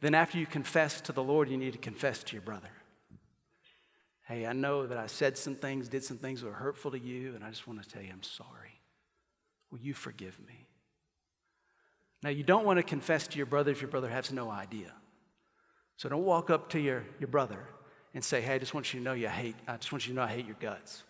then 0.00 0.14
after 0.14 0.38
you 0.38 0.46
confess 0.46 1.00
to 1.02 1.12
the 1.12 1.22
Lord, 1.22 1.48
you 1.48 1.56
need 1.56 1.72
to 1.72 1.78
confess 1.78 2.22
to 2.24 2.34
your 2.34 2.42
brother. 2.42 2.70
Hey, 4.26 4.46
I 4.46 4.52
know 4.52 4.86
that 4.86 4.98
I 4.98 5.06
said 5.06 5.38
some 5.38 5.54
things, 5.54 5.88
did 5.88 6.02
some 6.02 6.18
things 6.18 6.40
that 6.40 6.48
were 6.48 6.52
hurtful 6.52 6.90
to 6.90 6.98
you, 6.98 7.34
and 7.34 7.44
I 7.44 7.50
just 7.50 7.68
want 7.68 7.82
to 7.82 7.88
tell 7.88 8.02
you 8.02 8.10
I'm 8.12 8.22
sorry. 8.22 8.80
Will 9.70 9.78
you 9.78 9.94
forgive 9.94 10.38
me? 10.40 10.66
Now, 12.22 12.30
you 12.30 12.42
don't 12.42 12.64
want 12.64 12.78
to 12.78 12.82
confess 12.82 13.28
to 13.28 13.36
your 13.36 13.46
brother 13.46 13.70
if 13.70 13.80
your 13.80 13.90
brother 13.90 14.08
has 14.08 14.32
no 14.32 14.50
idea. 14.50 14.92
So 15.96 16.08
don't 16.08 16.24
walk 16.24 16.50
up 16.50 16.70
to 16.70 16.80
your, 16.80 17.04
your 17.20 17.28
brother 17.28 17.68
and 18.14 18.24
say, 18.24 18.40
Hey, 18.40 18.54
I 18.54 18.58
just 18.58 18.74
want 18.74 18.92
you 18.92 19.00
to 19.00 19.04
know 19.04 19.12
you 19.12 19.28
hate, 19.28 19.56
I 19.68 19.76
just 19.76 19.92
want 19.92 20.06
you 20.06 20.12
to 20.12 20.16
know 20.16 20.24
I 20.24 20.28
hate 20.28 20.46
your 20.46 20.56
guts. 20.58 21.04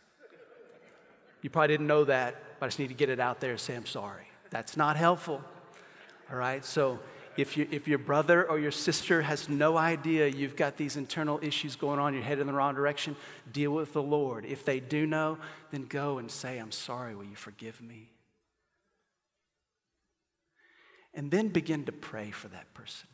You 1.46 1.50
probably 1.50 1.68
didn't 1.68 1.86
know 1.86 2.02
that, 2.02 2.58
but 2.58 2.66
I 2.66 2.68
just 2.70 2.80
need 2.80 2.88
to 2.88 2.94
get 2.94 3.08
it 3.08 3.20
out 3.20 3.38
there 3.38 3.52
and 3.52 3.60
say, 3.60 3.76
I'm 3.76 3.86
sorry. 3.86 4.26
That's 4.50 4.76
not 4.76 4.96
helpful. 4.96 5.40
All 6.28 6.36
right? 6.36 6.64
So 6.64 6.98
if, 7.36 7.56
you, 7.56 7.68
if 7.70 7.86
your 7.86 8.00
brother 8.00 8.50
or 8.50 8.58
your 8.58 8.72
sister 8.72 9.22
has 9.22 9.48
no 9.48 9.76
idea 9.76 10.26
you've 10.26 10.56
got 10.56 10.76
these 10.76 10.96
internal 10.96 11.38
issues 11.44 11.76
going 11.76 12.00
on, 12.00 12.14
you're 12.14 12.22
headed 12.24 12.40
in 12.40 12.48
the 12.48 12.52
wrong 12.52 12.74
direction, 12.74 13.14
deal 13.52 13.70
with 13.70 13.92
the 13.92 14.02
Lord. 14.02 14.44
If 14.44 14.64
they 14.64 14.80
do 14.80 15.06
know, 15.06 15.38
then 15.70 15.84
go 15.84 16.18
and 16.18 16.28
say, 16.28 16.58
I'm 16.58 16.72
sorry. 16.72 17.14
Will 17.14 17.22
you 17.22 17.36
forgive 17.36 17.80
me? 17.80 18.10
And 21.14 21.30
then 21.30 21.46
begin 21.46 21.84
to 21.84 21.92
pray 21.92 22.32
for 22.32 22.48
that 22.48 22.74
person. 22.74 23.06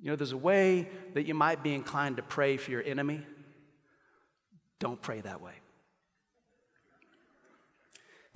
You 0.00 0.10
know, 0.10 0.16
there's 0.16 0.30
a 0.30 0.36
way 0.36 0.88
that 1.14 1.26
you 1.26 1.34
might 1.34 1.64
be 1.64 1.74
inclined 1.74 2.18
to 2.18 2.22
pray 2.22 2.58
for 2.58 2.70
your 2.70 2.84
enemy. 2.84 3.26
Don't 4.78 5.02
pray 5.02 5.20
that 5.22 5.40
way. 5.40 5.54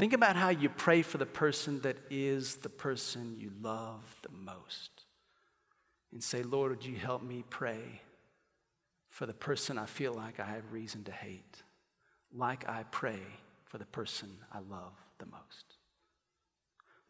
Think 0.01 0.15
about 0.15 0.35
how 0.35 0.49
you 0.49 0.71
pray 0.71 1.03
for 1.03 1.19
the 1.19 1.27
person 1.27 1.83
that 1.83 1.99
is 2.09 2.57
the 2.57 2.71
person 2.71 3.37
you 3.37 3.53
love 3.61 4.17
the 4.23 4.31
most. 4.31 5.05
And 6.11 6.25
say, 6.25 6.43
Lord, 6.43 6.71
would 6.71 6.87
you 6.87 6.97
help 6.97 7.23
me 7.23 7.45
pray 7.51 8.01
for 9.11 9.27
the 9.27 9.35
person 9.35 9.77
I 9.77 9.85
feel 9.85 10.15
like 10.15 10.41
I 10.41 10.47
have 10.47 10.73
reason 10.73 11.05
to 11.05 11.13
hate, 11.13 11.63
like 12.35 12.67
I 12.67 12.85
pray 12.91 13.21
for 13.67 13.77
the 13.77 13.85
person 13.85 14.39
I 14.51 14.61
love 14.61 14.95
the 15.19 15.27
most. 15.27 15.77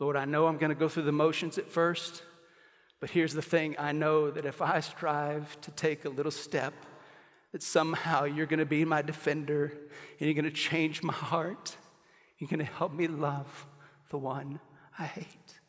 Lord, 0.01 0.17
I 0.17 0.25
know 0.25 0.49
I'm 0.49 0.59
going 0.59 0.71
to 0.71 0.75
go 0.75 0.89
through 0.89 1.05
the 1.05 1.13
motions 1.13 1.59
at 1.59 1.71
first. 1.71 2.25
But 2.99 3.11
here's 3.11 3.35
the 3.35 3.41
thing 3.41 3.77
I 3.79 3.93
know 3.93 4.33
that 4.33 4.45
if 4.45 4.61
I 4.61 4.81
strive 4.81 5.61
to 5.61 5.71
take 5.71 6.07
a 6.07 6.11
little 6.11 6.33
step, 6.33 6.75
that 7.53 7.63
somehow 7.63 8.25
you're 8.25 8.47
going 8.47 8.59
to 8.59 8.67
be 8.67 8.85
my 8.85 9.01
defender 9.01 9.73
and 10.19 10.27
you're 10.27 10.35
going 10.35 10.45
to 10.45 10.51
change 10.51 11.05
my 11.05 11.13
heart. 11.13 11.77
You're 12.41 12.49
going 12.49 12.59
to 12.59 12.65
help 12.65 12.93
me 12.93 13.07
love 13.07 13.67
the 14.09 14.19
one 14.19 14.59
I 14.99 15.05
hate. 15.05 15.61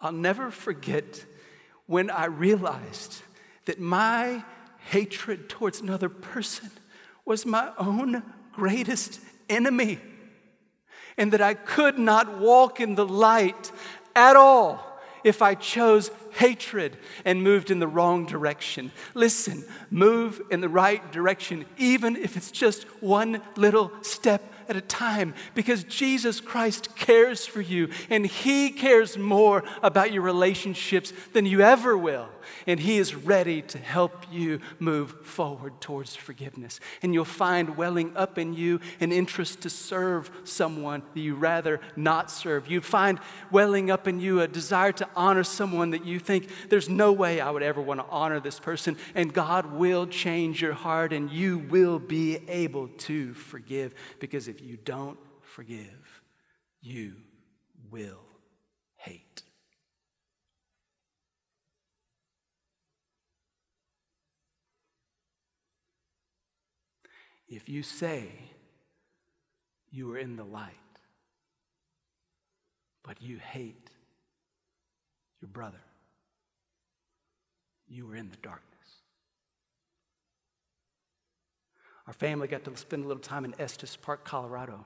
I'll 0.00 0.12
never 0.12 0.50
forget 0.50 1.24
when 1.86 2.10
I 2.10 2.24
realized 2.24 3.22
that 3.66 3.78
my 3.78 4.42
hatred 4.90 5.50
towards 5.50 5.80
another 5.80 6.08
person 6.08 6.70
was 7.26 7.44
my 7.44 7.70
own 7.76 8.22
greatest 8.52 9.20
enemy, 9.50 9.98
and 11.18 11.32
that 11.32 11.42
I 11.42 11.54
could 11.54 11.98
not 11.98 12.38
walk 12.38 12.80
in 12.80 12.94
the 12.94 13.06
light 13.06 13.70
at 14.16 14.36
all 14.36 15.00
if 15.24 15.42
I 15.42 15.54
chose 15.54 16.10
hatred 16.32 16.96
and 17.24 17.42
moved 17.42 17.70
in 17.70 17.78
the 17.78 17.88
wrong 17.88 18.24
direction. 18.24 18.92
Listen, 19.14 19.64
move 19.90 20.40
in 20.50 20.60
the 20.60 20.68
right 20.68 21.12
direction, 21.12 21.66
even 21.76 22.16
if 22.16 22.36
it's 22.36 22.50
just 22.50 22.84
one 23.02 23.42
little 23.56 23.92
step 24.02 24.42
at 24.68 24.76
a 24.76 24.80
time 24.80 25.34
because 25.54 25.84
Jesus 25.84 26.40
Christ 26.40 26.94
cares 26.96 27.46
for 27.46 27.60
you 27.60 27.88
and 28.10 28.26
He 28.26 28.70
cares 28.70 29.16
more 29.16 29.64
about 29.82 30.12
your 30.12 30.22
relationships 30.22 31.12
than 31.32 31.46
you 31.46 31.60
ever 31.60 31.96
will. 31.96 32.28
And 32.66 32.78
He 32.78 32.98
is 32.98 33.14
ready 33.14 33.62
to 33.62 33.78
help 33.78 34.26
you 34.30 34.60
move 34.78 35.24
forward 35.24 35.80
towards 35.80 36.14
forgiveness. 36.14 36.80
And 37.02 37.14
you'll 37.14 37.24
find 37.24 37.78
welling 37.78 38.14
up 38.16 38.36
in 38.36 38.52
you 38.52 38.80
an 39.00 39.10
interest 39.10 39.62
to 39.62 39.70
serve 39.70 40.30
someone 40.44 41.02
that 41.14 41.20
you 41.20 41.34
rather 41.34 41.80
not 41.96 42.30
serve. 42.30 42.70
You 42.70 42.82
find 42.82 43.18
welling 43.50 43.90
up 43.90 44.06
in 44.06 44.20
you 44.20 44.42
a 44.42 44.48
desire 44.48 44.92
to 44.92 45.08
honor 45.16 45.44
someone 45.44 45.90
that 45.92 46.04
you 46.04 46.18
think 46.18 46.50
there's 46.68 46.90
no 46.90 47.10
way 47.10 47.40
I 47.40 47.50
would 47.50 47.62
ever 47.62 47.80
want 47.80 48.00
to 48.00 48.06
honor 48.10 48.38
this 48.38 48.60
person. 48.60 48.98
And 49.14 49.32
God 49.32 49.72
will 49.72 50.06
change 50.06 50.60
your 50.60 50.74
heart 50.74 51.14
and 51.14 51.30
you 51.30 51.58
will 51.58 51.98
be 51.98 52.36
able 52.48 52.88
to 52.88 53.32
forgive 53.32 53.94
because 54.20 54.46
if 54.46 54.58
if 54.58 54.66
you 54.66 54.76
don't 54.76 55.18
forgive, 55.40 56.22
you 56.80 57.14
will 57.90 58.24
hate. 58.96 59.42
If 67.48 67.68
you 67.68 67.82
say 67.82 68.28
you 69.90 70.12
are 70.12 70.18
in 70.18 70.36
the 70.36 70.44
light, 70.44 70.74
but 73.02 73.22
you 73.22 73.38
hate 73.38 73.90
your 75.40 75.48
brother, 75.48 75.80
you 77.88 78.10
are 78.10 78.16
in 78.16 78.28
the 78.28 78.36
darkness. 78.36 78.64
Our 82.06 82.12
family 82.12 82.48
got 82.48 82.64
to 82.64 82.76
spend 82.76 83.04
a 83.04 83.08
little 83.08 83.22
time 83.22 83.44
in 83.44 83.54
Estes 83.58 83.96
Park, 83.96 84.24
Colorado. 84.24 84.84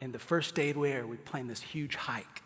And 0.00 0.12
the 0.12 0.18
first 0.18 0.54
day 0.54 0.72
there, 0.72 1.06
we 1.06 1.16
planned 1.16 1.48
this 1.48 1.60
huge 1.60 1.94
hike 1.94 2.42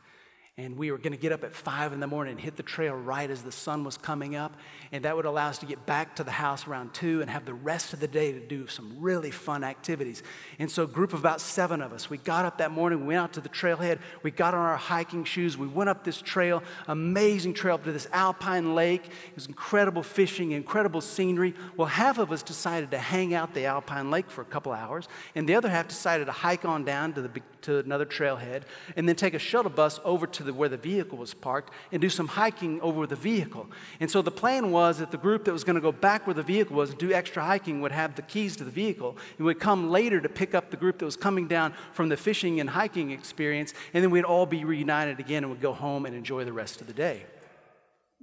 and 0.59 0.78
we 0.78 0.90
were 0.90 0.96
going 0.96 1.12
to 1.12 1.18
get 1.18 1.32
up 1.32 1.44
at 1.44 1.52
five 1.52 1.92
in 1.92 2.00
the 2.00 2.07
morning 2.07 2.32
and 2.32 2.40
hit 2.40 2.57
the 2.57 2.62
trail 2.62 2.94
right 2.94 3.28
as 3.28 3.42
the 3.42 3.52
sun 3.52 3.84
was 3.84 3.98
coming 3.98 4.36
up. 4.36 4.54
And 4.90 5.04
that 5.04 5.14
would 5.14 5.26
allow 5.26 5.48
us 5.50 5.59
to 5.59 5.66
get 5.66 5.84
back 5.84 6.16
to 6.16 6.24
the 6.24 6.30
house 6.30 6.66
around 6.66 6.94
two 6.94 7.20
and 7.20 7.28
have 7.28 7.44
the 7.44 7.52
rest 7.52 7.92
of 7.92 8.00
the 8.00 8.09
day 8.09 8.32
to 8.32 8.40
do 8.40 8.66
some 8.66 8.96
really 8.98 9.30
fun 9.30 9.62
activities. 9.62 10.22
And 10.59 10.70
so, 10.70 10.84
a 10.84 10.86
group 10.86 11.12
of 11.12 11.18
about 11.18 11.42
seven 11.42 11.82
of 11.82 11.92
us, 11.92 12.09
we 12.09 12.16
got 12.16 12.46
up 12.46 12.57
that 12.57 12.70
morning, 12.70 13.00
we 13.00 13.09
went 13.09 13.18
out 13.18 13.32
to 13.34 13.42
the 13.42 13.50
trailhead, 13.50 13.98
we 14.22 14.30
got 14.30 14.54
on 14.54 14.61
our 14.61 14.78
hiking 14.78 15.24
shoes, 15.24 15.59
we 15.59 15.66
went 15.66 15.90
up 15.90 16.04
this 16.04 16.22
trail, 16.22 16.62
amazing 16.88 17.52
trail 17.52 17.74
up 17.74 17.84
to 17.84 17.92
this 17.92 18.09
alpine 18.11 18.74
lake. 18.74 19.04
It 19.04 19.34
was 19.34 19.48
incredible 19.48 20.02
fishing, 20.02 20.52
incredible 20.52 21.02
scenery. 21.02 21.52
Well, 21.76 21.88
half 21.88 22.16
of 22.16 22.32
us 22.32 22.42
decided 22.42 22.92
to 22.92 22.98
hang 22.98 23.34
out 23.34 23.52
the 23.52 23.66
alpine 23.66 24.11
lake 24.11 24.30
for 24.30 24.40
a 24.40 24.46
couple 24.46 24.72
hours, 24.72 25.07
and 25.34 25.46
the 25.46 25.54
other 25.54 25.68
half 25.68 25.88
decided 25.88 26.24
to 26.26 26.32
hike 26.32 26.64
on 26.64 26.86
down 26.86 27.12
to, 27.12 27.20
the, 27.20 27.42
to 27.61 27.80
another 27.80 28.07
trailhead 28.07 28.62
and 28.96 29.07
then 29.07 29.16
take 29.16 29.34
a 29.34 29.38
shuttle 29.38 29.70
bus 29.70 30.00
over 30.02 30.26
to 30.26 30.45
the, 30.47 30.55
where 30.55 30.68
the 30.68 30.76
vehicle 30.76 31.18
was 31.18 31.34
parked 31.34 31.72
and 31.92 32.01
do 32.01 32.09
some 32.09 32.28
hiking 32.28 32.80
over 32.80 33.07
the 33.07 33.16
vehicle. 33.16 33.68
And 34.01 34.11
so 34.11 34.22
the 34.22 34.30
plan 34.30 34.70
was 34.70 34.99
that 34.99 35.11
the 35.11 35.18
group 35.18 35.44
that 35.44 35.53
was 35.53 35.64
going 35.64 35.74
to 35.74 35.82
go 35.82 35.92
back 35.92 36.26
where 36.26 36.34
the 36.34 36.42
vehicle 36.42 36.76
was 36.76 36.90
and 36.90 36.99
do 36.99 37.12
extra 37.12 37.44
hiking 37.44 37.80
would 37.82 37.92
have 37.92 38.14
the 38.14 38.22
keys 38.22 38.57
to 38.57 38.64
the 38.64 38.70
vehicle 38.70 39.16
and 39.36 39.47
would 39.47 39.61
come 39.61 39.90
later 39.90 40.20
to 40.20 40.28
pick 40.28 40.55
up 40.55 40.70
the 40.70 40.76
group 40.76 40.99
that 40.99 41.05
was 41.05 41.16
coming 41.16 41.47
down 41.47 41.74
from 41.92 42.09
the 42.09 42.16
fishing 42.16 42.61
and 42.61 42.70
hiking 42.70 43.11
experience, 43.11 43.74
and 43.92 44.03
then 44.03 44.11
we'd 44.11 44.24
all 44.24 44.47
be 44.47 44.64
reunited 44.64 45.20
again 45.20 45.44
and 45.44 45.51
would 45.51 45.61
go 45.61 45.72
home 45.72 46.07
and 46.07 46.14
enjoy 46.14 46.44
the 46.44 46.53
rest 46.53 46.80
of 46.80 46.86
the 46.86 46.92
day. 46.92 47.24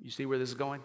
You 0.02 0.12
see 0.12 0.26
where 0.26 0.38
this 0.38 0.50
is 0.50 0.56
going? 0.56 0.82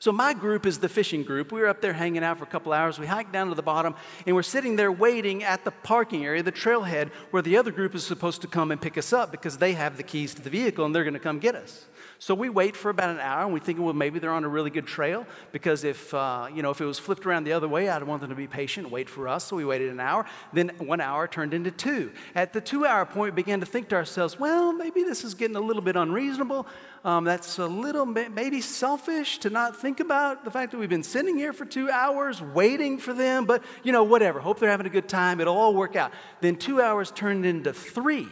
So, 0.00 0.12
my 0.12 0.32
group 0.32 0.66
is 0.66 0.78
the 0.78 0.88
fishing 0.88 1.22
group. 1.22 1.50
We 1.50 1.60
were 1.60 1.66
up 1.66 1.80
there 1.80 1.92
hanging 1.92 2.22
out 2.22 2.38
for 2.38 2.44
a 2.44 2.48
couple 2.48 2.72
hours. 2.72 2.98
We 2.98 3.06
hiked 3.06 3.32
down 3.32 3.48
to 3.48 3.54
the 3.54 3.62
bottom, 3.62 3.94
and 4.26 4.36
we're 4.36 4.42
sitting 4.42 4.76
there 4.76 4.92
waiting 4.92 5.42
at 5.42 5.64
the 5.64 5.70
parking 5.70 6.24
area, 6.24 6.42
the 6.42 6.52
trailhead, 6.52 7.10
where 7.30 7.42
the 7.42 7.56
other 7.56 7.70
group 7.70 7.94
is 7.94 8.04
supposed 8.04 8.40
to 8.42 8.46
come 8.46 8.70
and 8.70 8.80
pick 8.80 8.96
us 8.96 9.12
up 9.12 9.32
because 9.32 9.58
they 9.58 9.72
have 9.72 9.96
the 9.96 10.02
keys 10.02 10.34
to 10.34 10.42
the 10.42 10.50
vehicle 10.50 10.84
and 10.84 10.94
they're 10.94 11.04
going 11.04 11.14
to 11.14 11.20
come 11.20 11.38
get 11.38 11.54
us. 11.54 11.86
So 12.20 12.34
we 12.34 12.48
wait 12.48 12.74
for 12.74 12.90
about 12.90 13.10
an 13.10 13.20
hour 13.20 13.44
and 13.44 13.52
we 13.52 13.60
think, 13.60 13.78
well, 13.78 13.92
maybe 13.92 14.18
they're 14.18 14.32
on 14.32 14.42
a 14.42 14.48
really 14.48 14.70
good 14.70 14.88
trail 14.88 15.24
because 15.52 15.84
if, 15.84 16.12
uh, 16.12 16.48
you 16.52 16.62
know, 16.62 16.70
if 16.70 16.80
it 16.80 16.84
was 16.84 16.98
flipped 16.98 17.24
around 17.24 17.44
the 17.44 17.52
other 17.52 17.68
way, 17.68 17.88
I'd 17.88 18.02
want 18.02 18.22
them 18.22 18.30
to 18.30 18.36
be 18.36 18.48
patient, 18.48 18.90
wait 18.90 19.08
for 19.08 19.28
us. 19.28 19.44
So 19.44 19.54
we 19.54 19.64
waited 19.64 19.90
an 19.90 20.00
hour. 20.00 20.26
Then 20.52 20.70
one 20.78 21.00
hour 21.00 21.28
turned 21.28 21.54
into 21.54 21.70
two. 21.70 22.10
At 22.34 22.52
the 22.52 22.60
two 22.60 22.84
hour 22.84 23.06
point, 23.06 23.34
we 23.34 23.42
began 23.42 23.60
to 23.60 23.66
think 23.66 23.88
to 23.90 23.94
ourselves, 23.94 24.36
well, 24.36 24.72
maybe 24.72 25.04
this 25.04 25.22
is 25.22 25.34
getting 25.34 25.54
a 25.54 25.60
little 25.60 25.82
bit 25.82 25.94
unreasonable. 25.94 26.66
Um, 27.04 27.22
that's 27.22 27.58
a 27.60 27.66
little 27.66 28.04
maybe 28.04 28.60
selfish 28.60 29.38
to 29.38 29.50
not 29.50 29.76
think 29.80 30.00
about 30.00 30.44
the 30.44 30.50
fact 30.50 30.72
that 30.72 30.78
we've 30.78 30.88
been 30.88 31.04
sitting 31.04 31.36
here 31.38 31.52
for 31.52 31.64
two 31.64 31.88
hours 31.88 32.42
waiting 32.42 32.98
for 32.98 33.14
them, 33.14 33.44
but, 33.44 33.62
you 33.84 33.92
know, 33.92 34.02
whatever. 34.02 34.40
Hope 34.40 34.58
they're 34.58 34.70
having 34.70 34.86
a 34.86 34.90
good 34.90 35.08
time. 35.08 35.40
It'll 35.40 35.56
all 35.56 35.72
work 35.72 35.94
out. 35.94 36.12
Then 36.40 36.56
two 36.56 36.82
hours 36.82 37.12
turned 37.12 37.46
into 37.46 37.72
three. 37.72 38.26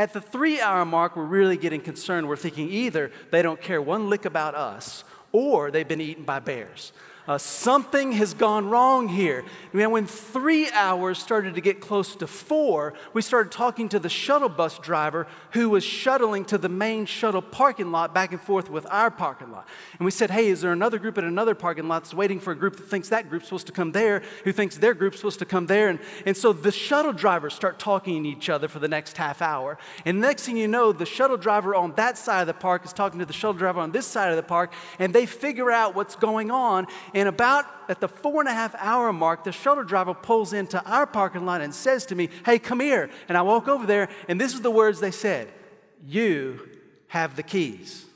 At 0.00 0.14
the 0.14 0.20
three 0.22 0.62
hour 0.62 0.86
mark, 0.86 1.14
we're 1.14 1.24
really 1.24 1.58
getting 1.58 1.82
concerned. 1.82 2.26
We're 2.26 2.34
thinking 2.34 2.70
either 2.70 3.12
they 3.30 3.42
don't 3.42 3.60
care 3.60 3.82
one 3.82 4.08
lick 4.08 4.24
about 4.24 4.54
us 4.54 5.04
or 5.30 5.70
they've 5.70 5.86
been 5.86 6.00
eaten 6.00 6.24
by 6.24 6.38
bears. 6.38 6.94
Uh, 7.30 7.38
something 7.38 8.10
has 8.10 8.34
gone 8.34 8.68
wrong 8.68 9.06
here. 9.06 9.44
Man, 9.72 9.92
when 9.92 10.04
three 10.04 10.68
hours 10.72 11.16
started 11.16 11.54
to 11.54 11.60
get 11.60 11.80
close 11.80 12.16
to 12.16 12.26
four, 12.26 12.92
we 13.12 13.22
started 13.22 13.52
talking 13.52 13.88
to 13.90 14.00
the 14.00 14.08
shuttle 14.08 14.48
bus 14.48 14.80
driver 14.80 15.28
who 15.52 15.70
was 15.70 15.84
shuttling 15.84 16.44
to 16.46 16.58
the 16.58 16.68
main 16.68 17.06
shuttle 17.06 17.40
parking 17.40 17.92
lot 17.92 18.12
back 18.12 18.32
and 18.32 18.40
forth 18.40 18.68
with 18.68 18.84
our 18.90 19.12
parking 19.12 19.52
lot. 19.52 19.68
And 19.96 20.04
we 20.04 20.10
said, 20.10 20.32
Hey, 20.32 20.48
is 20.48 20.62
there 20.62 20.72
another 20.72 20.98
group 20.98 21.18
at 21.18 21.22
another 21.22 21.54
parking 21.54 21.86
lot 21.86 22.02
that's 22.02 22.12
waiting 22.12 22.40
for 22.40 22.50
a 22.50 22.56
group 22.56 22.74
that 22.74 22.88
thinks 22.88 23.10
that 23.10 23.30
group's 23.30 23.44
supposed 23.44 23.68
to 23.68 23.72
come 23.72 23.92
there, 23.92 24.24
who 24.42 24.50
thinks 24.50 24.76
their 24.78 24.94
group's 24.94 25.18
supposed 25.18 25.38
to 25.38 25.46
come 25.46 25.66
there? 25.66 25.88
And, 25.88 26.00
and 26.26 26.36
so 26.36 26.52
the 26.52 26.72
shuttle 26.72 27.12
drivers 27.12 27.54
start 27.54 27.78
talking 27.78 28.24
to 28.24 28.28
each 28.28 28.48
other 28.48 28.66
for 28.66 28.80
the 28.80 28.88
next 28.88 29.16
half 29.16 29.40
hour. 29.40 29.78
And 30.04 30.20
next 30.20 30.46
thing 30.46 30.56
you 30.56 30.66
know, 30.66 30.90
the 30.90 31.06
shuttle 31.06 31.36
driver 31.36 31.76
on 31.76 31.94
that 31.94 32.18
side 32.18 32.40
of 32.40 32.48
the 32.48 32.54
park 32.54 32.84
is 32.84 32.92
talking 32.92 33.20
to 33.20 33.24
the 33.24 33.32
shuttle 33.32 33.56
driver 33.56 33.78
on 33.78 33.92
this 33.92 34.06
side 34.06 34.30
of 34.30 34.36
the 34.36 34.42
park, 34.42 34.72
and 34.98 35.14
they 35.14 35.26
figure 35.26 35.70
out 35.70 35.94
what's 35.94 36.16
going 36.16 36.50
on. 36.50 36.88
And 37.20 37.28
about 37.28 37.66
at 37.90 38.00
the 38.00 38.08
four 38.08 38.40
and 38.40 38.48
a 38.48 38.54
half 38.54 38.74
hour 38.78 39.12
mark, 39.12 39.44
the 39.44 39.52
shuttle 39.52 39.84
driver 39.84 40.14
pulls 40.14 40.54
into 40.54 40.82
our 40.90 41.06
parking 41.06 41.44
lot 41.44 41.60
and 41.60 41.74
says 41.74 42.06
to 42.06 42.14
me, 42.14 42.30
Hey, 42.46 42.58
come 42.58 42.80
here. 42.80 43.10
And 43.28 43.36
I 43.36 43.42
walk 43.42 43.68
over 43.68 43.84
there, 43.84 44.08
and 44.26 44.40
this 44.40 44.54
is 44.54 44.62
the 44.62 44.70
words 44.70 45.00
they 45.00 45.10
said 45.10 45.52
You 46.06 46.66
have 47.08 47.36
the 47.36 47.42
keys. 47.42 48.06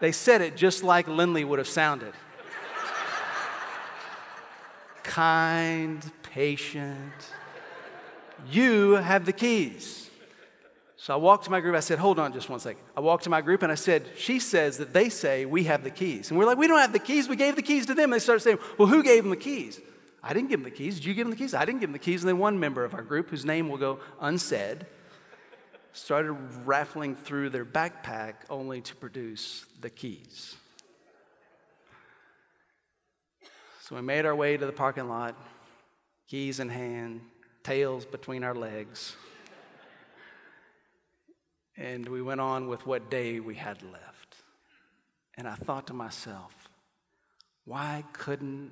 They 0.00 0.12
said 0.12 0.42
it 0.42 0.54
just 0.54 0.84
like 0.84 1.08
Lindley 1.08 1.42
would 1.42 1.58
have 1.58 1.66
sounded 1.66 2.12
kind, 5.02 6.12
patient. 6.22 7.32
You 8.50 8.96
have 8.96 9.24
the 9.24 9.32
keys. 9.32 10.01
So 11.02 11.12
I 11.12 11.16
walked 11.16 11.46
to 11.46 11.50
my 11.50 11.60
group. 11.60 11.74
I 11.74 11.80
said, 11.80 11.98
Hold 11.98 12.20
on 12.20 12.32
just 12.32 12.48
one 12.48 12.60
second. 12.60 12.80
I 12.96 13.00
walked 13.00 13.24
to 13.24 13.30
my 13.30 13.40
group 13.40 13.64
and 13.64 13.72
I 13.72 13.74
said, 13.74 14.08
She 14.16 14.38
says 14.38 14.78
that 14.78 14.92
they 14.92 15.08
say 15.08 15.44
we 15.44 15.64
have 15.64 15.82
the 15.82 15.90
keys. 15.90 16.30
And 16.30 16.38
we're 16.38 16.44
like, 16.44 16.58
We 16.58 16.68
don't 16.68 16.78
have 16.78 16.92
the 16.92 17.00
keys. 17.00 17.28
We 17.28 17.34
gave 17.34 17.56
the 17.56 17.62
keys 17.62 17.86
to 17.86 17.94
them. 17.94 18.04
And 18.04 18.12
they 18.12 18.18
started 18.20 18.38
saying, 18.38 18.58
Well, 18.78 18.86
who 18.86 19.02
gave 19.02 19.24
them 19.24 19.30
the 19.30 19.36
keys? 19.36 19.80
I 20.22 20.32
didn't 20.32 20.48
give 20.48 20.60
them 20.60 20.70
the 20.70 20.76
keys. 20.76 21.00
Did 21.00 21.06
you 21.06 21.14
give 21.14 21.26
them 21.26 21.32
the 21.32 21.36
keys? 21.36 21.54
I 21.54 21.64
didn't 21.64 21.80
give 21.80 21.88
them 21.88 21.94
the 21.94 21.98
keys. 21.98 22.22
And 22.22 22.28
then 22.28 22.38
one 22.38 22.60
member 22.60 22.84
of 22.84 22.94
our 22.94 23.02
group, 23.02 23.30
whose 23.30 23.44
name 23.44 23.68
will 23.68 23.78
go 23.78 23.98
unsaid, 24.20 24.86
started 25.92 26.34
raffling 26.64 27.16
through 27.16 27.50
their 27.50 27.64
backpack 27.64 28.34
only 28.48 28.80
to 28.82 28.94
produce 28.94 29.66
the 29.80 29.90
keys. 29.90 30.54
So 33.80 33.96
we 33.96 34.02
made 34.02 34.24
our 34.24 34.36
way 34.36 34.56
to 34.56 34.66
the 34.66 34.70
parking 34.70 35.08
lot, 35.08 35.34
keys 36.28 36.60
in 36.60 36.68
hand, 36.68 37.22
tails 37.64 38.06
between 38.06 38.44
our 38.44 38.54
legs. 38.54 39.16
And 41.82 42.08
we 42.08 42.22
went 42.22 42.40
on 42.40 42.68
with 42.68 42.86
what 42.86 43.10
day 43.10 43.40
we 43.40 43.56
had 43.56 43.82
left. 43.82 44.36
And 45.36 45.48
I 45.48 45.56
thought 45.56 45.88
to 45.88 45.92
myself, 45.92 46.54
why 47.64 48.04
couldn't 48.12 48.70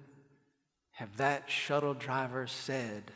have 0.93 1.17
that 1.17 1.51
shuttle 1.51 1.95
driver 1.95 2.47
said 2.47 3.11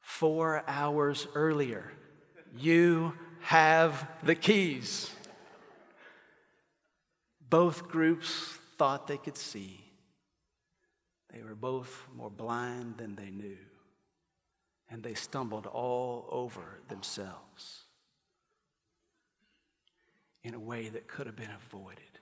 four 0.00 0.64
hours 0.66 1.28
earlier, 1.34 1.92
you 2.56 3.12
have 3.40 4.08
the 4.22 4.34
keys? 4.34 5.10
Both 7.50 7.88
groups 7.88 8.58
thought 8.78 9.08
they 9.08 9.18
could 9.18 9.36
see. 9.36 9.84
They 11.34 11.42
were 11.42 11.54
both 11.54 12.06
more 12.16 12.30
blind 12.30 12.96
than 12.96 13.14
they 13.14 13.28
knew, 13.28 13.58
and 14.88 15.02
they 15.02 15.12
stumbled 15.12 15.66
all 15.66 16.26
over 16.30 16.80
themselves 16.88 17.85
in 20.46 20.54
a 20.54 20.60
way 20.60 20.88
that 20.88 21.08
could 21.08 21.26
have 21.26 21.34
been 21.34 21.50
avoided 21.50 22.20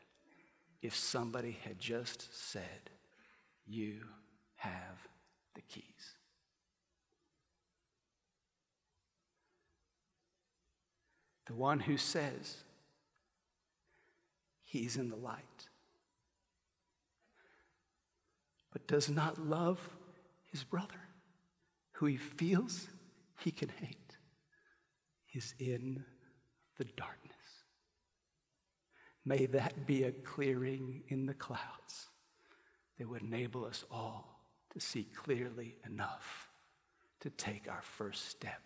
if 0.80 0.96
somebody 0.96 1.58
had 1.62 1.78
just 1.78 2.34
said, 2.34 2.90
You 3.66 4.00
have 4.56 4.98
the 5.54 5.60
keys. 5.60 5.84
The 11.46 11.54
one 11.54 11.80
who 11.80 11.98
says 11.98 12.64
he's 14.62 14.96
in 14.96 15.10
the 15.10 15.16
light, 15.16 15.68
but 18.72 18.86
does 18.86 19.10
not 19.10 19.38
love 19.38 19.78
his 20.50 20.64
brother, 20.64 21.08
who 21.92 22.06
he 22.06 22.16
feels 22.16 22.88
he 23.40 23.50
can 23.50 23.68
hate, 23.68 24.16
is 25.34 25.54
in 25.58 26.04
the 26.78 26.84
darkness. 26.84 27.23
May 29.24 29.46
that 29.46 29.86
be 29.86 30.04
a 30.04 30.12
clearing 30.12 31.02
in 31.08 31.26
the 31.26 31.34
clouds 31.34 32.08
that 32.98 33.08
would 33.08 33.22
enable 33.22 33.64
us 33.64 33.84
all 33.90 34.40
to 34.72 34.80
see 34.80 35.04
clearly 35.04 35.76
enough 35.86 36.50
to 37.20 37.30
take 37.30 37.68
our 37.68 37.82
first 37.82 38.28
step 38.28 38.60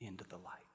into 0.00 0.24
the 0.24 0.36
light. 0.36 0.65